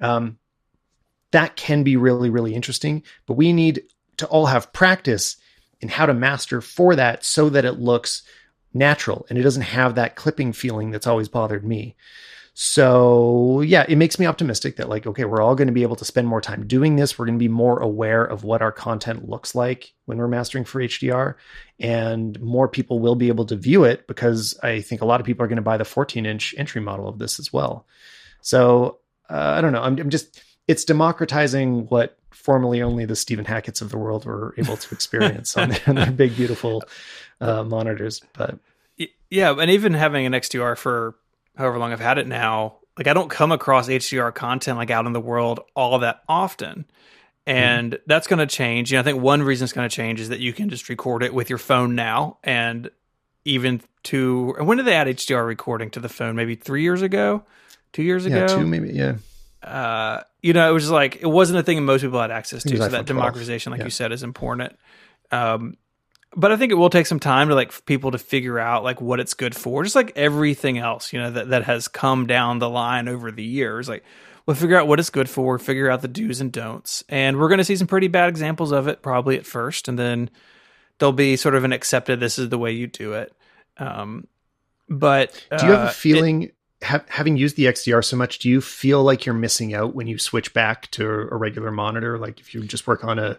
[0.00, 0.38] Um,
[1.30, 3.02] that can be really, really interesting.
[3.26, 3.82] But we need
[4.18, 5.36] to all have practice
[5.80, 8.22] in how to master for that so that it looks
[8.74, 11.96] natural and it doesn't have that clipping feeling that's always bothered me.
[12.60, 15.94] So, yeah, it makes me optimistic that, like, okay, we're all going to be able
[15.94, 17.16] to spend more time doing this.
[17.16, 20.64] We're going to be more aware of what our content looks like when we're mastering
[20.64, 21.36] for HDR,
[21.78, 25.24] and more people will be able to view it because I think a lot of
[25.24, 27.86] people are going to buy the 14 inch entry model of this as well.
[28.40, 28.98] So,
[29.30, 29.82] uh, I don't know.
[29.82, 34.56] I'm, I'm just, it's democratizing what formerly only the Stephen Hackett's of the world were
[34.58, 36.82] able to experience on, their, on, their, big, beautiful
[37.40, 38.20] uh, monitors.
[38.36, 38.58] But
[39.30, 41.14] yeah, and even having an XDR for
[41.58, 45.06] however long I've had it now, like I don't come across HDR content like out
[45.06, 46.86] in the world all that often.
[47.46, 48.02] And mm-hmm.
[48.06, 48.92] that's going to change.
[48.92, 50.88] You know, I think one reason it's going to change is that you can just
[50.88, 52.38] record it with your phone now.
[52.44, 52.90] And
[53.44, 56.36] even to, when did they add HDR recording to the phone?
[56.36, 57.42] Maybe three years ago,
[57.92, 58.58] two years yeah, ago?
[58.58, 59.16] two, maybe, yeah.
[59.60, 62.76] Uh, you know, it was like, it wasn't a thing most people had access to.
[62.76, 63.86] So that democratization, like yeah.
[63.86, 64.78] you said, is important.
[65.32, 65.76] Um,
[66.36, 69.00] but I think it will take some time to like people to figure out like
[69.00, 72.58] what it's good for, just like everything else, you know, that, that has come down
[72.58, 73.88] the line over the years.
[73.88, 74.04] Like
[74.46, 77.02] we'll figure out what it's good for, figure out the do's and don'ts.
[77.08, 79.88] And we're going to see some pretty bad examples of it probably at first.
[79.88, 80.30] And then
[80.98, 83.32] there'll be sort of an accepted, this is the way you do it.
[83.78, 84.26] Um,
[84.88, 88.38] but do you have a uh, feeling it, ha- having used the XDR so much,
[88.38, 92.18] do you feel like you're missing out when you switch back to a regular monitor?
[92.18, 93.38] Like if you just work on a,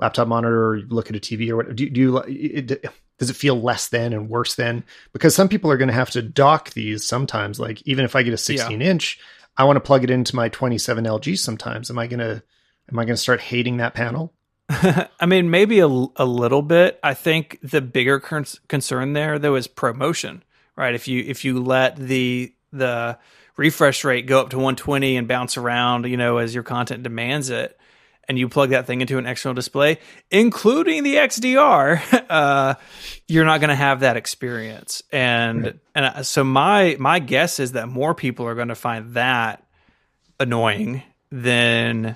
[0.00, 2.84] laptop monitor or look at a TV or what do, do you it,
[3.18, 4.84] does it feel less than and worse than?
[5.12, 8.22] Because some people are going to have to dock these sometimes like even if I
[8.22, 8.86] get a 16 yeah.
[8.86, 9.18] inch
[9.56, 11.90] I want to plug it into my 27 LG sometimes.
[11.90, 12.42] Am I going to
[12.90, 14.32] am I going to start hating that panel?
[14.70, 16.98] I mean maybe a, a little bit.
[17.02, 20.42] I think the bigger con- concern there though is ProMotion
[20.80, 20.94] right?
[20.94, 23.18] If you if you let the the
[23.56, 27.50] refresh rate go up to 120 and bounce around you know as your content demands
[27.50, 27.78] it
[28.30, 29.98] and you plug that thing into an external display,
[30.30, 32.74] including the XDR, uh,
[33.26, 35.02] you're not going to have that experience.
[35.10, 35.78] And right.
[35.96, 39.66] and uh, so my my guess is that more people are going to find that
[40.38, 41.02] annoying
[41.32, 42.14] than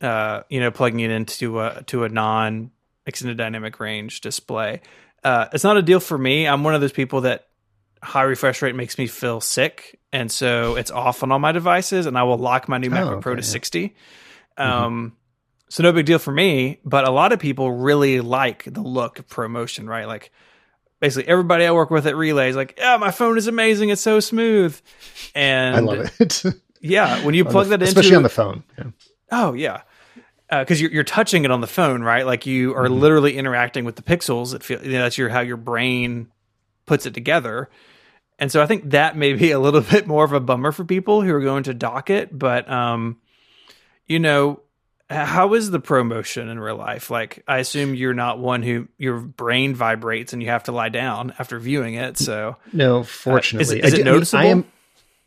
[0.00, 2.70] uh, you know plugging it into a to a non
[3.04, 4.82] extended dynamic range display.
[5.24, 6.46] Uh, it's not a deal for me.
[6.46, 7.48] I'm one of those people that
[8.00, 12.06] high refresh rate makes me feel sick, and so it's off on all my devices,
[12.06, 13.48] and I will lock my new oh, MacBook okay, Pro to yeah.
[13.48, 13.96] 60.
[14.56, 15.08] Mm-hmm.
[15.70, 19.20] So no big deal for me, but a lot of people really like the look
[19.20, 20.04] of ProMotion, right?
[20.04, 20.32] Like
[20.98, 23.90] basically everybody I work with at Relay is like, yeah, my phone is amazing.
[23.90, 24.78] It's so smooth.
[25.32, 26.42] And I love it.
[26.80, 27.24] yeah.
[27.24, 28.64] When you plug the, that especially into, on the phone.
[28.76, 28.84] Yeah.
[29.30, 29.82] Oh yeah.
[30.50, 32.26] Uh, cause you're, you're touching it on the phone, right?
[32.26, 32.94] Like you are mm-hmm.
[32.94, 34.52] literally interacting with the pixels.
[34.52, 36.32] It feel, you know, that's your, how your brain
[36.84, 37.70] puts it together.
[38.40, 40.84] And so I think that may be a little bit more of a bummer for
[40.84, 43.18] people who are going to dock it, but, um,
[44.08, 44.62] you know,
[45.10, 47.10] how is the ProMotion in real life?
[47.10, 50.88] Like, I assume you're not one who your brain vibrates and you have to lie
[50.88, 52.16] down after viewing it.
[52.16, 54.44] So, no, fortunately, uh, is, is it noticeable?
[54.44, 54.64] I, am,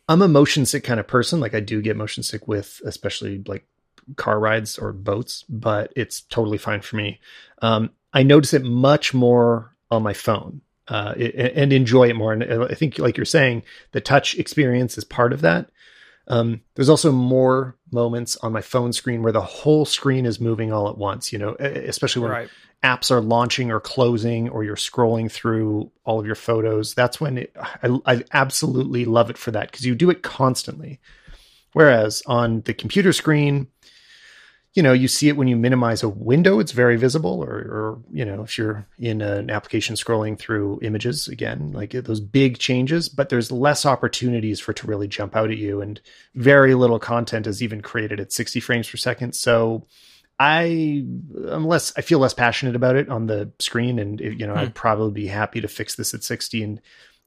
[0.08, 1.38] I'm a motion sick kind of person.
[1.38, 3.66] Like, I do get motion sick with, especially like
[4.16, 7.20] car rides or boats, but it's totally fine for me.
[7.60, 10.62] Um, I notice it much more on my phone.
[10.86, 12.32] Uh, it, and enjoy it more.
[12.34, 13.62] And I think, like you're saying,
[13.92, 15.70] the touch experience is part of that.
[16.26, 20.72] Um, there's also more moments on my phone screen where the whole screen is moving
[20.72, 22.48] all at once, you know, especially when right.
[22.82, 26.94] apps are launching or closing or you're scrolling through all of your photos.
[26.94, 31.00] That's when it, I, I absolutely love it for that because you do it constantly.
[31.72, 33.66] Whereas on the computer screen,
[34.74, 37.98] you know, you see it when you minimize a window, it's very visible, or, or,
[38.12, 43.08] you know, if you're in an application scrolling through images again, like those big changes,
[43.08, 46.00] but there's less opportunities for it to really jump out at you, and
[46.34, 49.36] very little content is even created at 60 frames per second.
[49.36, 49.86] So
[50.40, 51.04] I,
[51.46, 54.58] unless I feel less passionate about it on the screen, and you know, hmm.
[54.58, 56.80] I'd probably be happy to fix this at 60 and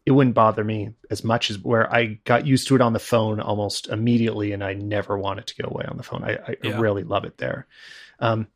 [0.07, 2.99] it wouldn't bother me as much as where I got used to it on the
[2.99, 6.23] phone almost immediately, and I never want it to go away on the phone.
[6.23, 6.79] I, I yeah.
[6.79, 7.67] really love it there.
[8.21, 8.47] Um,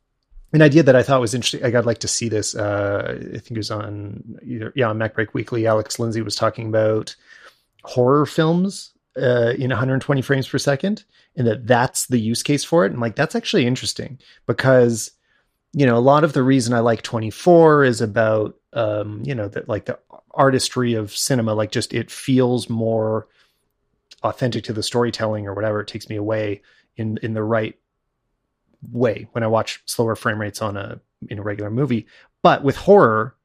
[0.54, 1.62] an idea that I thought was interesting.
[1.62, 2.54] I'd like to see this.
[2.54, 5.66] Uh, I think it was on either yeah on MacBreak Weekly.
[5.66, 7.14] Alex Lindsay was talking about
[7.84, 11.04] horror films uh, in 120 frames per second,
[11.36, 12.92] and that that's the use case for it.
[12.92, 15.10] And like that's actually interesting because
[15.74, 19.48] you know a lot of the reason I like 24 is about um, you know
[19.48, 19.98] that like the
[20.34, 23.26] artistry of cinema like just it feels more
[24.22, 26.62] authentic to the storytelling or whatever it takes me away
[26.96, 27.78] in in the right
[28.90, 32.06] way when i watch slower frame rates on a in a regular movie
[32.42, 33.36] but with horror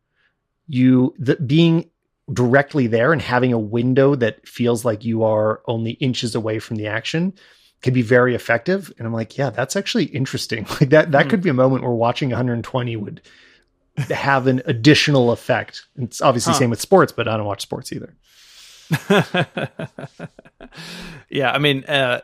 [0.67, 1.89] you the being
[2.33, 6.75] directly there and having a window that feels like you are only inches away from
[6.75, 7.33] the action
[7.81, 8.91] can be very effective.
[8.97, 10.65] And I'm like, yeah, that's actually interesting.
[10.79, 11.29] Like that that mm.
[11.29, 13.21] could be a moment where watching 120 would
[13.97, 15.85] have an additional effect.
[15.97, 16.59] It's obviously huh.
[16.59, 18.15] same with sports, but I don't watch sports either.
[21.29, 22.21] yeah, I mean, uh,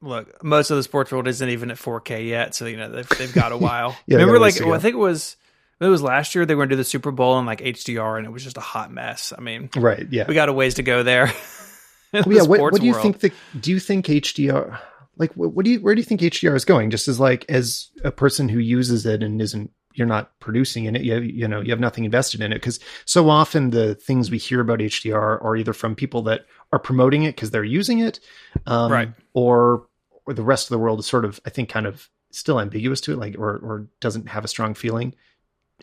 [0.00, 3.08] look, most of the sports world isn't even at 4K yet, so you know they've
[3.08, 3.96] they've got a while.
[4.06, 5.36] yeah, Remember, like I think it was
[5.80, 8.16] it was last year they were going to do the Super Bowl in like HDR,
[8.18, 9.32] and it was just a hot mess.
[9.36, 10.06] I mean, right?
[10.10, 11.32] Yeah, we got a ways to go there.
[12.12, 13.02] well, yeah, what, what, do you world.
[13.02, 13.20] think?
[13.20, 14.78] The, do you think HDR?
[15.18, 15.80] Like, what, what do you?
[15.80, 16.90] Where do you think HDR is going?
[16.90, 20.94] Just as like as a person who uses it and isn't you're not producing in
[20.94, 21.02] it.
[21.02, 24.30] You have, you know you have nothing invested in it because so often the things
[24.30, 28.00] we hear about HDR are either from people that are promoting it because they're using
[28.00, 28.20] it,
[28.66, 29.86] um, right, or
[30.26, 33.00] or the rest of the world is sort of I think kind of still ambiguous
[33.02, 35.14] to it, like or or doesn't have a strong feeling.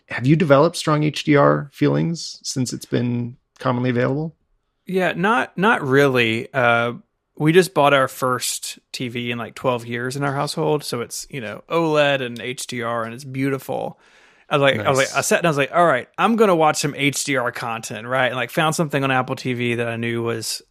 [0.08, 4.36] Have you developed strong HDR feelings since it's been commonly available?
[4.86, 6.52] Yeah, not not really.
[6.52, 6.94] Uh,
[7.36, 11.26] we just bought our first TV in like 12 years in our household, so it's
[11.30, 13.98] you know OLED and HDR, and it's beautiful.
[14.48, 14.86] I was like, nice.
[14.86, 16.92] I was like, I sat and I was like, all right, I'm gonna watch some
[16.92, 18.26] HDR content, right?
[18.26, 20.62] And like found something on Apple TV that I knew was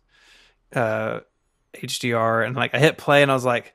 [0.73, 1.19] uh,
[1.73, 3.73] HDR, and like I hit play, and I was like,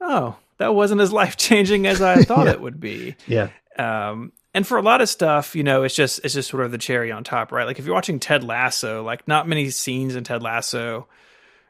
[0.00, 2.52] oh, that wasn't as life changing as I thought yeah.
[2.52, 3.14] it would be.
[3.26, 3.50] Yeah.
[3.78, 6.72] Um, and for a lot of stuff, you know, it's just it's just sort of
[6.72, 7.64] the cherry on top, right?
[7.66, 11.06] Like if you're watching Ted Lasso, like not many scenes in Ted Lasso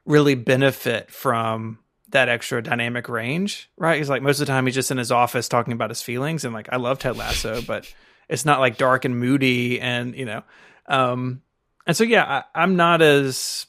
[0.07, 1.79] really benefit from
[2.11, 3.99] that extra dynamic range, right?
[3.99, 6.45] He's like most of the time he's just in his office talking about his feelings,
[6.45, 7.93] and like I love Ted Lasso, but
[8.29, 10.43] it's not like dark and moody, and you know,
[10.87, 11.43] um,
[11.87, 13.67] and so yeah, I, am not as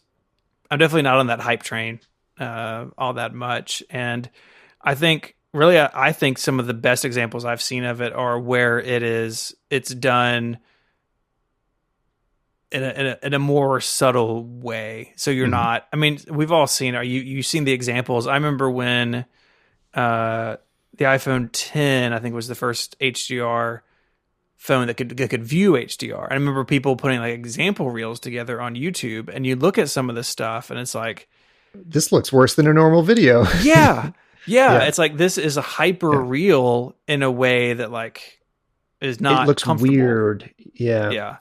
[0.70, 2.00] I'm definitely not on that hype train
[2.40, 4.30] uh, all that much, and
[4.82, 8.14] I think really I, I think some of the best examples I've seen of it
[8.14, 10.60] are where it is it's done
[12.72, 15.14] in a, in a, in a more subtle way.
[15.16, 15.52] So you're mm-hmm.
[15.52, 15.88] not.
[15.92, 16.96] I mean, we've all seen.
[16.96, 18.28] Are you you've seen the examples?
[18.28, 19.26] I remember when
[19.94, 20.58] uh,
[20.96, 23.82] the iPhone 10, I think, was the first HDR
[24.58, 26.28] phone that could that could view HDR.
[26.30, 30.10] I remember people putting like example reels together on YouTube, and you look at some
[30.10, 31.30] of this stuff, and it's like,
[31.74, 33.44] this looks worse than a normal video.
[33.62, 34.12] yeah,
[34.46, 34.80] yeah, yeah.
[34.86, 36.30] It's like this is a hyper yeah.
[36.30, 38.40] real in a way that like
[39.00, 39.44] is not.
[39.44, 40.54] It looks weird.
[40.74, 41.38] Yeah, yeah.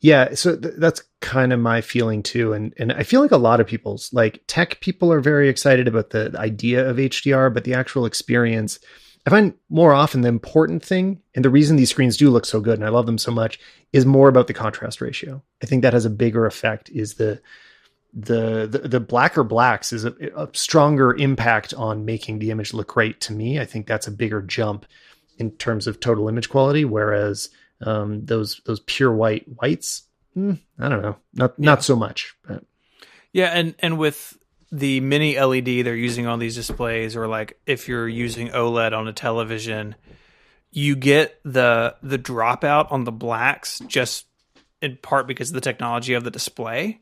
[0.00, 3.36] Yeah, so th- that's kind of my feeling too, and and I feel like a
[3.36, 7.64] lot of people's like tech people are very excited about the, idea of HDR, but
[7.64, 8.78] the actual experience,
[9.26, 12.60] I find more often the important thing, and the reason these screens do look so
[12.60, 13.60] good, and I love them so much,
[13.92, 15.42] is more about the contrast ratio.
[15.62, 16.88] I think that has a bigger effect.
[16.88, 17.42] Is the
[18.14, 22.88] the the, the blacker blacks is a, a stronger impact on making the image look
[22.88, 23.60] great to me.
[23.60, 24.86] I think that's a bigger jump
[25.36, 27.50] in terms of total image quality, whereas
[27.82, 30.04] um, those those pure white whites,
[30.36, 31.64] mm, I don't know, not yeah.
[31.64, 32.34] not so much.
[32.46, 32.64] But.
[33.32, 34.36] Yeah, and and with
[34.72, 39.08] the mini LED they're using on these displays, or like if you're using OLED on
[39.08, 39.94] a television,
[40.70, 44.26] you get the the dropout on the blacks just
[44.82, 47.00] in part because of the technology of the display,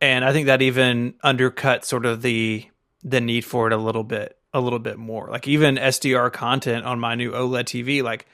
[0.00, 2.66] and I think that even undercuts sort of the
[3.02, 5.28] the need for it a little bit a little bit more.
[5.30, 8.26] Like even SDR content on my new OLED TV, like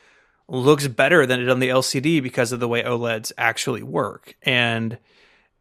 [0.48, 4.36] looks better than it on the LCD because of the way OLEDs actually work.
[4.42, 4.98] And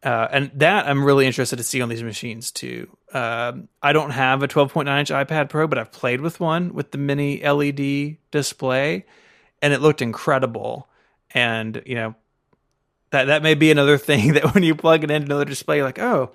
[0.02, 2.94] uh, and that I'm really interested to see on these machines too.
[3.14, 6.90] Um, I don't have a 12.9 inch iPad Pro, but I've played with one with
[6.90, 9.06] the mini LED display,
[9.62, 10.88] and it looked incredible.
[11.32, 12.14] And you know,
[13.10, 15.98] that that may be another thing that when you plug it into another display, like,
[15.98, 16.32] oh,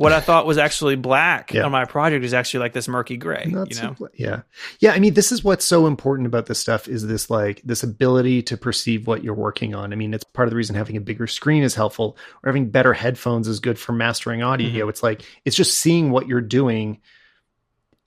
[0.00, 1.64] what I thought was actually black yeah.
[1.64, 3.44] on my project is actually like this murky gray.
[3.46, 3.94] Not you know?
[3.98, 4.42] So, yeah,
[4.78, 4.92] yeah.
[4.92, 8.42] I mean, this is what's so important about this stuff is this like this ability
[8.44, 9.92] to perceive what you're working on.
[9.92, 12.70] I mean, it's part of the reason having a bigger screen is helpful, or having
[12.70, 14.84] better headphones is good for mastering audio.
[14.84, 14.88] Mm-hmm.
[14.88, 17.00] It's like it's just seeing what you're doing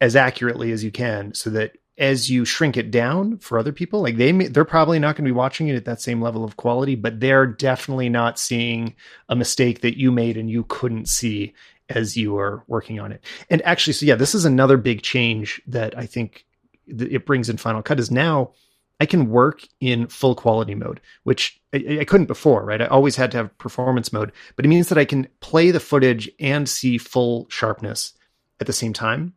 [0.02, 4.02] as accurately as you can, so that as you shrink it down for other people,
[4.02, 6.44] like they may, they're probably not going to be watching it at that same level
[6.44, 8.96] of quality, but they're definitely not seeing
[9.30, 11.54] a mistake that you made and you couldn't see
[11.90, 13.24] as you are working on it.
[13.50, 16.46] And actually, so yeah, this is another big change that I think
[16.88, 18.52] it brings in Final Cut is now
[19.00, 22.82] I can work in full quality mode, which I, I, couldn't before, right?
[22.82, 25.80] I always had to have performance mode, but it means that I can play the
[25.80, 28.14] footage and see full sharpness
[28.60, 29.34] at the same time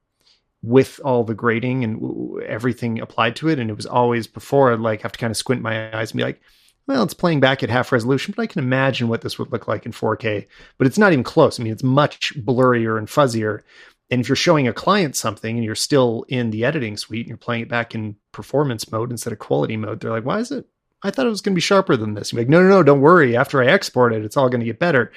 [0.63, 3.59] with all the grading and everything applied to it.
[3.59, 6.19] And it was always before I'd like have to kind of squint my eyes and
[6.19, 6.41] be like,
[6.87, 9.67] well, it's playing back at half resolution, but I can imagine what this would look
[9.67, 10.47] like in 4K.
[10.79, 11.59] But it's not even close.
[11.59, 13.63] I mean, it's much blurrier and fuzzier.
[14.11, 17.29] And if you're showing a client something and you're still in the editing suite and
[17.29, 20.53] you're playing it back in performance mode instead of quality mode, they're like, why is
[20.53, 20.67] it?
[21.03, 22.33] I thought it was going to be sharper than this.
[22.33, 23.37] You're like, no, no, no, don't worry.
[23.37, 25.13] After I export it, it's all going to get better.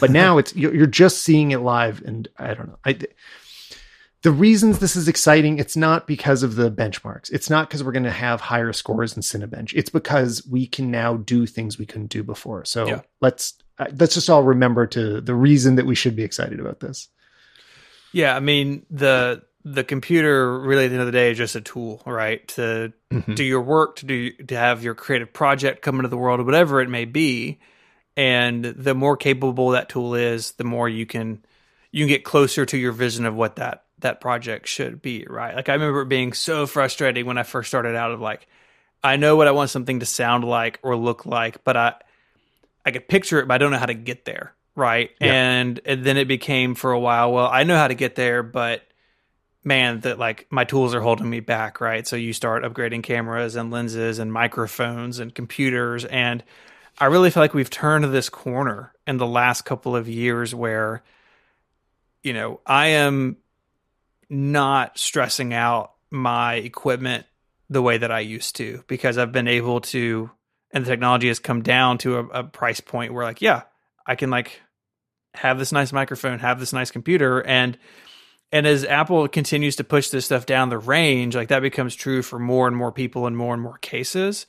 [0.00, 2.78] But now it's you're just seeing it live, and I don't know.
[2.84, 2.98] I
[4.26, 7.30] the reasons this is exciting, it's not because of the benchmarks.
[7.32, 9.72] It's not because we're going to have higher scores in Cinebench.
[9.76, 12.64] It's because we can now do things we couldn't do before.
[12.64, 13.00] So Yeah.
[13.20, 16.80] let's uh, let's just all remember to the reason that we should be excited about
[16.80, 17.06] this.
[18.12, 21.54] Yeah, I mean the the computer really at the end of the day is just
[21.54, 22.46] a tool, right?
[22.48, 23.36] To Mhm.
[23.36, 26.80] do your work, to do to have your creative project come into the world, whatever
[26.80, 27.60] it may be.
[28.16, 31.44] And the more capable that tool is, the more you can
[31.92, 35.54] you can get closer to your vision of what that that project should be, right?
[35.54, 38.46] Like I remember it being so frustrating when I first started out of like
[39.02, 41.94] I know what I want something to sound like or look like, but I
[42.84, 45.10] I could picture it, but I don't know how to get there, right?
[45.20, 45.32] Yeah.
[45.32, 48.44] And, and then it became for a while, well, I know how to get there,
[48.44, 48.82] but
[49.64, 52.06] man, that like my tools are holding me back, right?
[52.06, 56.44] So you start upgrading cameras and lenses and microphones and computers, and
[56.98, 61.02] I really feel like we've turned this corner in the last couple of years where,
[62.22, 63.36] you know, I am
[64.28, 67.26] not stressing out my equipment
[67.68, 70.30] the way that I used to because I've been able to,
[70.72, 73.62] and the technology has come down to a, a price point where, like, yeah,
[74.06, 74.60] I can like
[75.34, 77.76] have this nice microphone, have this nice computer, and
[78.52, 82.22] and as Apple continues to push this stuff down the range, like that becomes true
[82.22, 84.46] for more and more people in more and more cases.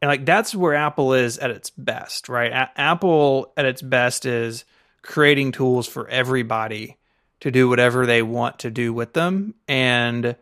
[0.00, 2.52] And like that's where Apple is at its best, right?
[2.52, 4.64] A- Apple at its best is
[5.02, 6.96] creating tools for everybody
[7.44, 9.52] to do whatever they want to do with them.
[9.68, 10.34] And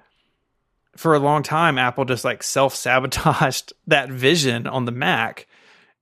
[0.96, 5.48] for a long time, Apple just like self sabotaged that vision on the Mac.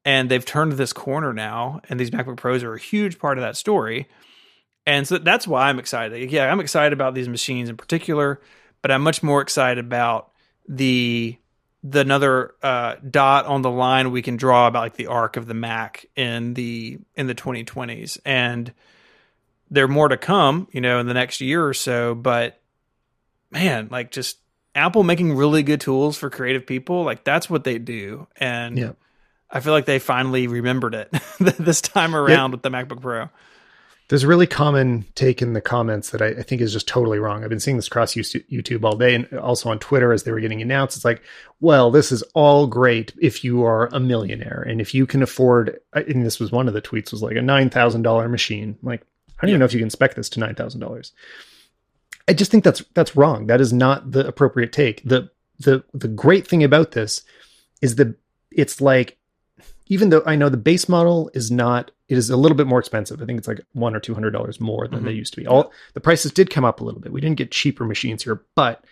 [0.05, 3.43] And they've turned this corner now, and these MacBook Pros are a huge part of
[3.43, 4.09] that story.
[4.85, 6.31] And so that's why I'm excited.
[6.31, 8.39] Yeah, I'm excited about these machines in particular,
[8.83, 10.33] but I'm much more excited about
[10.69, 11.39] the
[11.83, 15.47] the another uh, dot on the line we can draw about like the arc of
[15.47, 18.75] the Mac in the in the 2020s, and
[19.71, 22.15] there are more to come, you know, in the next year or so.
[22.15, 22.61] But
[23.51, 24.39] man, like just
[24.75, 28.93] Apple making really good tools for creative people, like that's what they do, and Yeah.
[29.51, 31.11] I feel like they finally remembered it
[31.41, 33.29] this time around with the MacBook Pro.
[34.07, 37.19] There's a really common take in the comments that I, I think is just totally
[37.21, 37.43] wrong.
[37.43, 40.33] I've been seeing this across Youtube YouTube all day and also on Twitter as they
[40.33, 40.97] were getting announced.
[40.97, 41.23] It's like,
[41.61, 45.79] well, this is all great if you are a millionaire and if you can afford.
[45.93, 48.79] And this was one of the tweets was like a nine thousand dollar machine.
[48.83, 49.03] Like,
[49.41, 51.13] I don't even know if you can spec this to nine thousand dollars.
[52.29, 53.47] I just think that's that's wrong.
[53.47, 55.03] That is not the appropriate take.
[55.05, 57.23] the the The great thing about this
[57.83, 58.15] is that
[58.51, 59.17] it's like
[59.87, 62.79] even though I know the base model is not, it is a little bit more
[62.79, 63.21] expensive.
[63.21, 65.17] I think it's like one or two hundred dollars more than they Mhm.
[65.17, 65.47] used to be.
[65.47, 67.13] All the prices did come up a little bit.
[67.13, 68.85] We didn't get cheaper machines here, but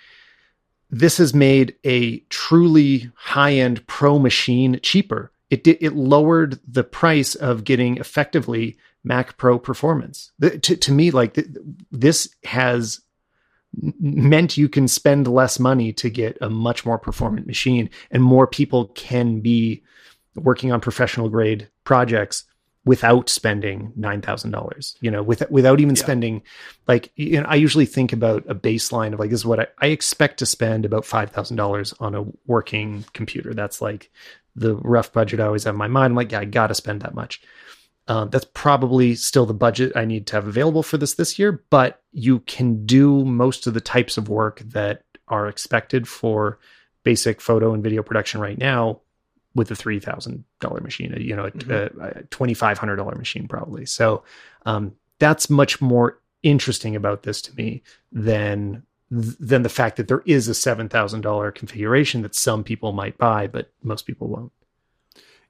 [0.90, 5.30] this has made a truly high end pro machine cheaper.
[5.50, 10.32] It did, it lowered the price of getting effectively Mac Pro performance.
[10.38, 11.46] The, to, to me, like th-
[11.90, 13.00] this has
[14.00, 18.46] meant you can spend less money to get a much more performant machine and more
[18.46, 19.82] people can be
[20.34, 22.44] working on professional grade projects
[22.84, 26.02] without spending $9,000, you know, with, without even Yeah.
[26.02, 26.42] spending
[26.86, 29.66] like, you know, I usually think about a baseline of like, this is what I,
[29.78, 33.52] I expect to spend about $5,000 on a working computer.
[33.52, 34.10] That's like
[34.56, 36.12] the rough budget I always have in my mind.
[36.12, 37.42] I'm like, yeah, I got to spend that much.
[38.08, 41.62] Um, that's probably still the budget I need to have available for this this year,
[41.70, 46.58] but you can do most of the types of work that are expected for
[47.04, 49.00] basic photo and video production right now
[49.54, 52.18] with a three thousand dollar machine, you know, a, Mhm.
[52.20, 53.84] a twenty five hundred dollar machine probably.
[53.86, 54.24] So
[54.64, 60.22] um, that's much more interesting about this to me than than the fact that there
[60.26, 64.52] is a seven thousand dollar configuration that some people might buy, but most people won't.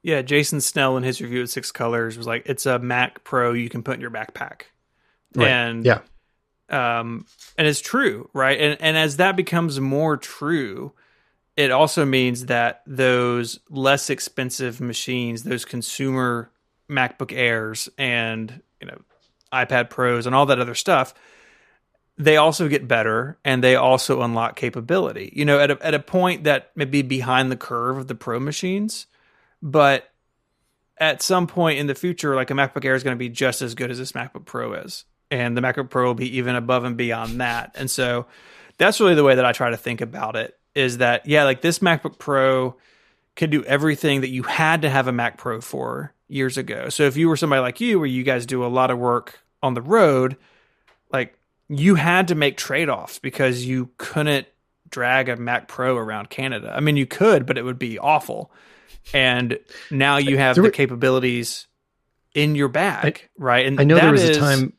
[0.02, 3.52] Yeah, Jason Snell in his review of Six Colors was like, "It's a Mac Pro
[3.52, 4.62] you can put in your backpack,"
[5.34, 5.48] Right.
[5.48, 6.00] and Yeah.
[6.70, 7.26] um,
[7.56, 8.58] and it's true, right?
[8.58, 10.92] And and as that becomes more true,
[11.56, 16.50] it also means that those less expensive machines, those consumer
[16.88, 18.98] MacBook Airs and you know
[19.52, 21.12] iPad Pros and all that other stuff,
[22.16, 25.32] they also get better and they also unlock capability.
[25.34, 28.14] You know, at a at a point that may be behind the curve of the
[28.14, 29.06] Pro machines,
[29.62, 30.10] but
[30.98, 33.62] at some point in the future, like a MacBook Air is going to be just
[33.62, 36.84] as good as this MacBook Pro is, and the MacBook Pro will be even above
[36.84, 37.72] and beyond that.
[37.74, 38.26] And so,
[38.78, 40.56] that's really the way that I try to think about it.
[40.74, 42.76] Is that yeah, like this MacBook Pro
[43.36, 46.88] can do everything that you had to have a Mac Pro for years ago.
[46.88, 49.40] So if you were somebody like you, where you guys do a lot of work
[49.62, 50.36] on the road,
[51.12, 54.46] like you had to make trade offs because you couldn't
[54.90, 56.72] drag a Mac Pro around Canada.
[56.74, 58.50] I mean, you could, but it would be awful.
[59.14, 59.58] And
[59.90, 61.66] now you have There the were- capabilities
[62.34, 63.66] in your bag, right?
[63.66, 64.72] And I know there was a time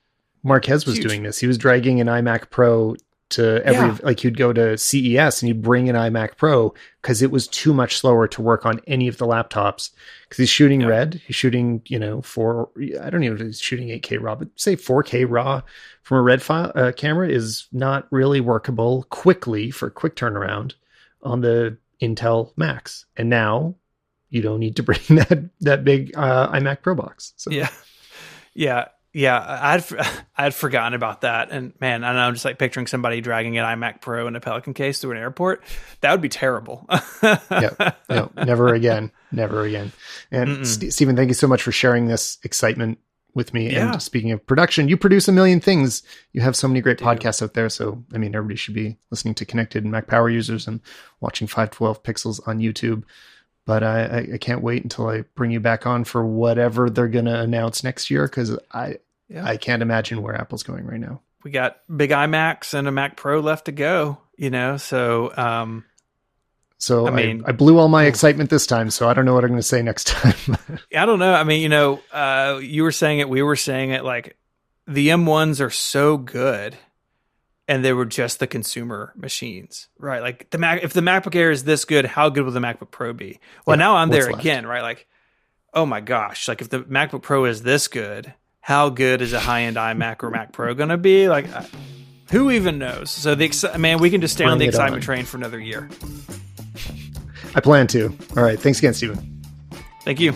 [0.44, 1.08] Marques was huge.
[1.08, 1.40] doing this.
[1.40, 2.96] He was dragging an iMac Pro
[3.30, 3.98] to every Yeah.
[4.02, 7.74] like you'd go to CES and you'd bring an iMac Pro because it was too
[7.76, 9.92] much slower to work on any of the laptops
[10.24, 10.88] because he's shooting Yeah.
[10.88, 14.34] red, he's shooting you know for I don't even know if he's shooting 8K raw,
[14.36, 15.62] but say 4K raw
[16.02, 20.74] from a red file uh, camera is not really workable quickly for quick turnaround
[21.22, 23.76] on the Intel Macs, and now
[24.30, 27.34] you don't need to bring that that big uh, iMac Pro box.
[27.38, 27.70] So Yeah,
[28.54, 29.60] yeah, yeah.
[29.62, 29.84] I'd
[30.38, 33.66] I'd forgotten about that, and man, I know I'm just like picturing somebody dragging an
[33.66, 35.64] iMac Pro in a Pelican case through an airport.
[36.02, 36.86] That would be terrible.
[37.24, 39.92] yeah, no, never again, never again.
[40.32, 43.00] And St- Stephen, thank you so much for sharing this excitement
[43.34, 43.72] with me.
[43.72, 43.94] Yeah.
[43.94, 46.04] And speaking of production, you produce a million things.
[46.34, 47.70] You have so many great podcasts out there.
[47.70, 50.82] So, I mean, everybody should be listening to Connected and Mac Power users and
[51.20, 53.04] watching 512 Pixels on YouTube.
[53.70, 57.08] But I, I, I can't wait until I bring you back on for whatever they're
[57.08, 58.98] going to announce next year because I,
[59.28, 59.46] Yeah.
[59.46, 61.22] I can't imagine where Apple's going right now.
[61.44, 64.18] we got big iMacs and a Mac Pro left to go.
[64.38, 65.86] You know, so um,
[66.80, 68.90] So I I, mean- I, blew all my excitement this time.
[68.90, 70.58] So I don't know what I'm going to say next time.
[70.98, 71.34] I don't know.
[71.36, 74.04] I mean, you know, uh, you were saying it, we were saying it.
[74.04, 74.36] Like
[74.88, 76.76] the M1s are so good,
[77.70, 80.22] and they were just the consumer machines, right?
[80.22, 82.92] Like the Mac, if the MacBook Air is this good, how good will the MacBook
[82.92, 83.40] Pro be?
[83.66, 84.40] Well, Yeah, now I'm there left?
[84.42, 84.82] again, right?
[84.82, 85.08] Like,
[85.74, 89.40] oh my gosh, like if the MacBook Pro is this good, how good is a
[89.40, 91.30] high end iMac or Mac Pro going to be?
[91.30, 91.68] Like, I-
[92.32, 93.10] who even knows?
[93.10, 95.06] So the exci- man, we can just stay on the excitement on.
[95.06, 95.90] train for another year.
[97.56, 98.16] I plan to.
[98.38, 98.60] All right.
[98.60, 99.42] Thanks again, Stephen.
[100.04, 100.34] Thank you.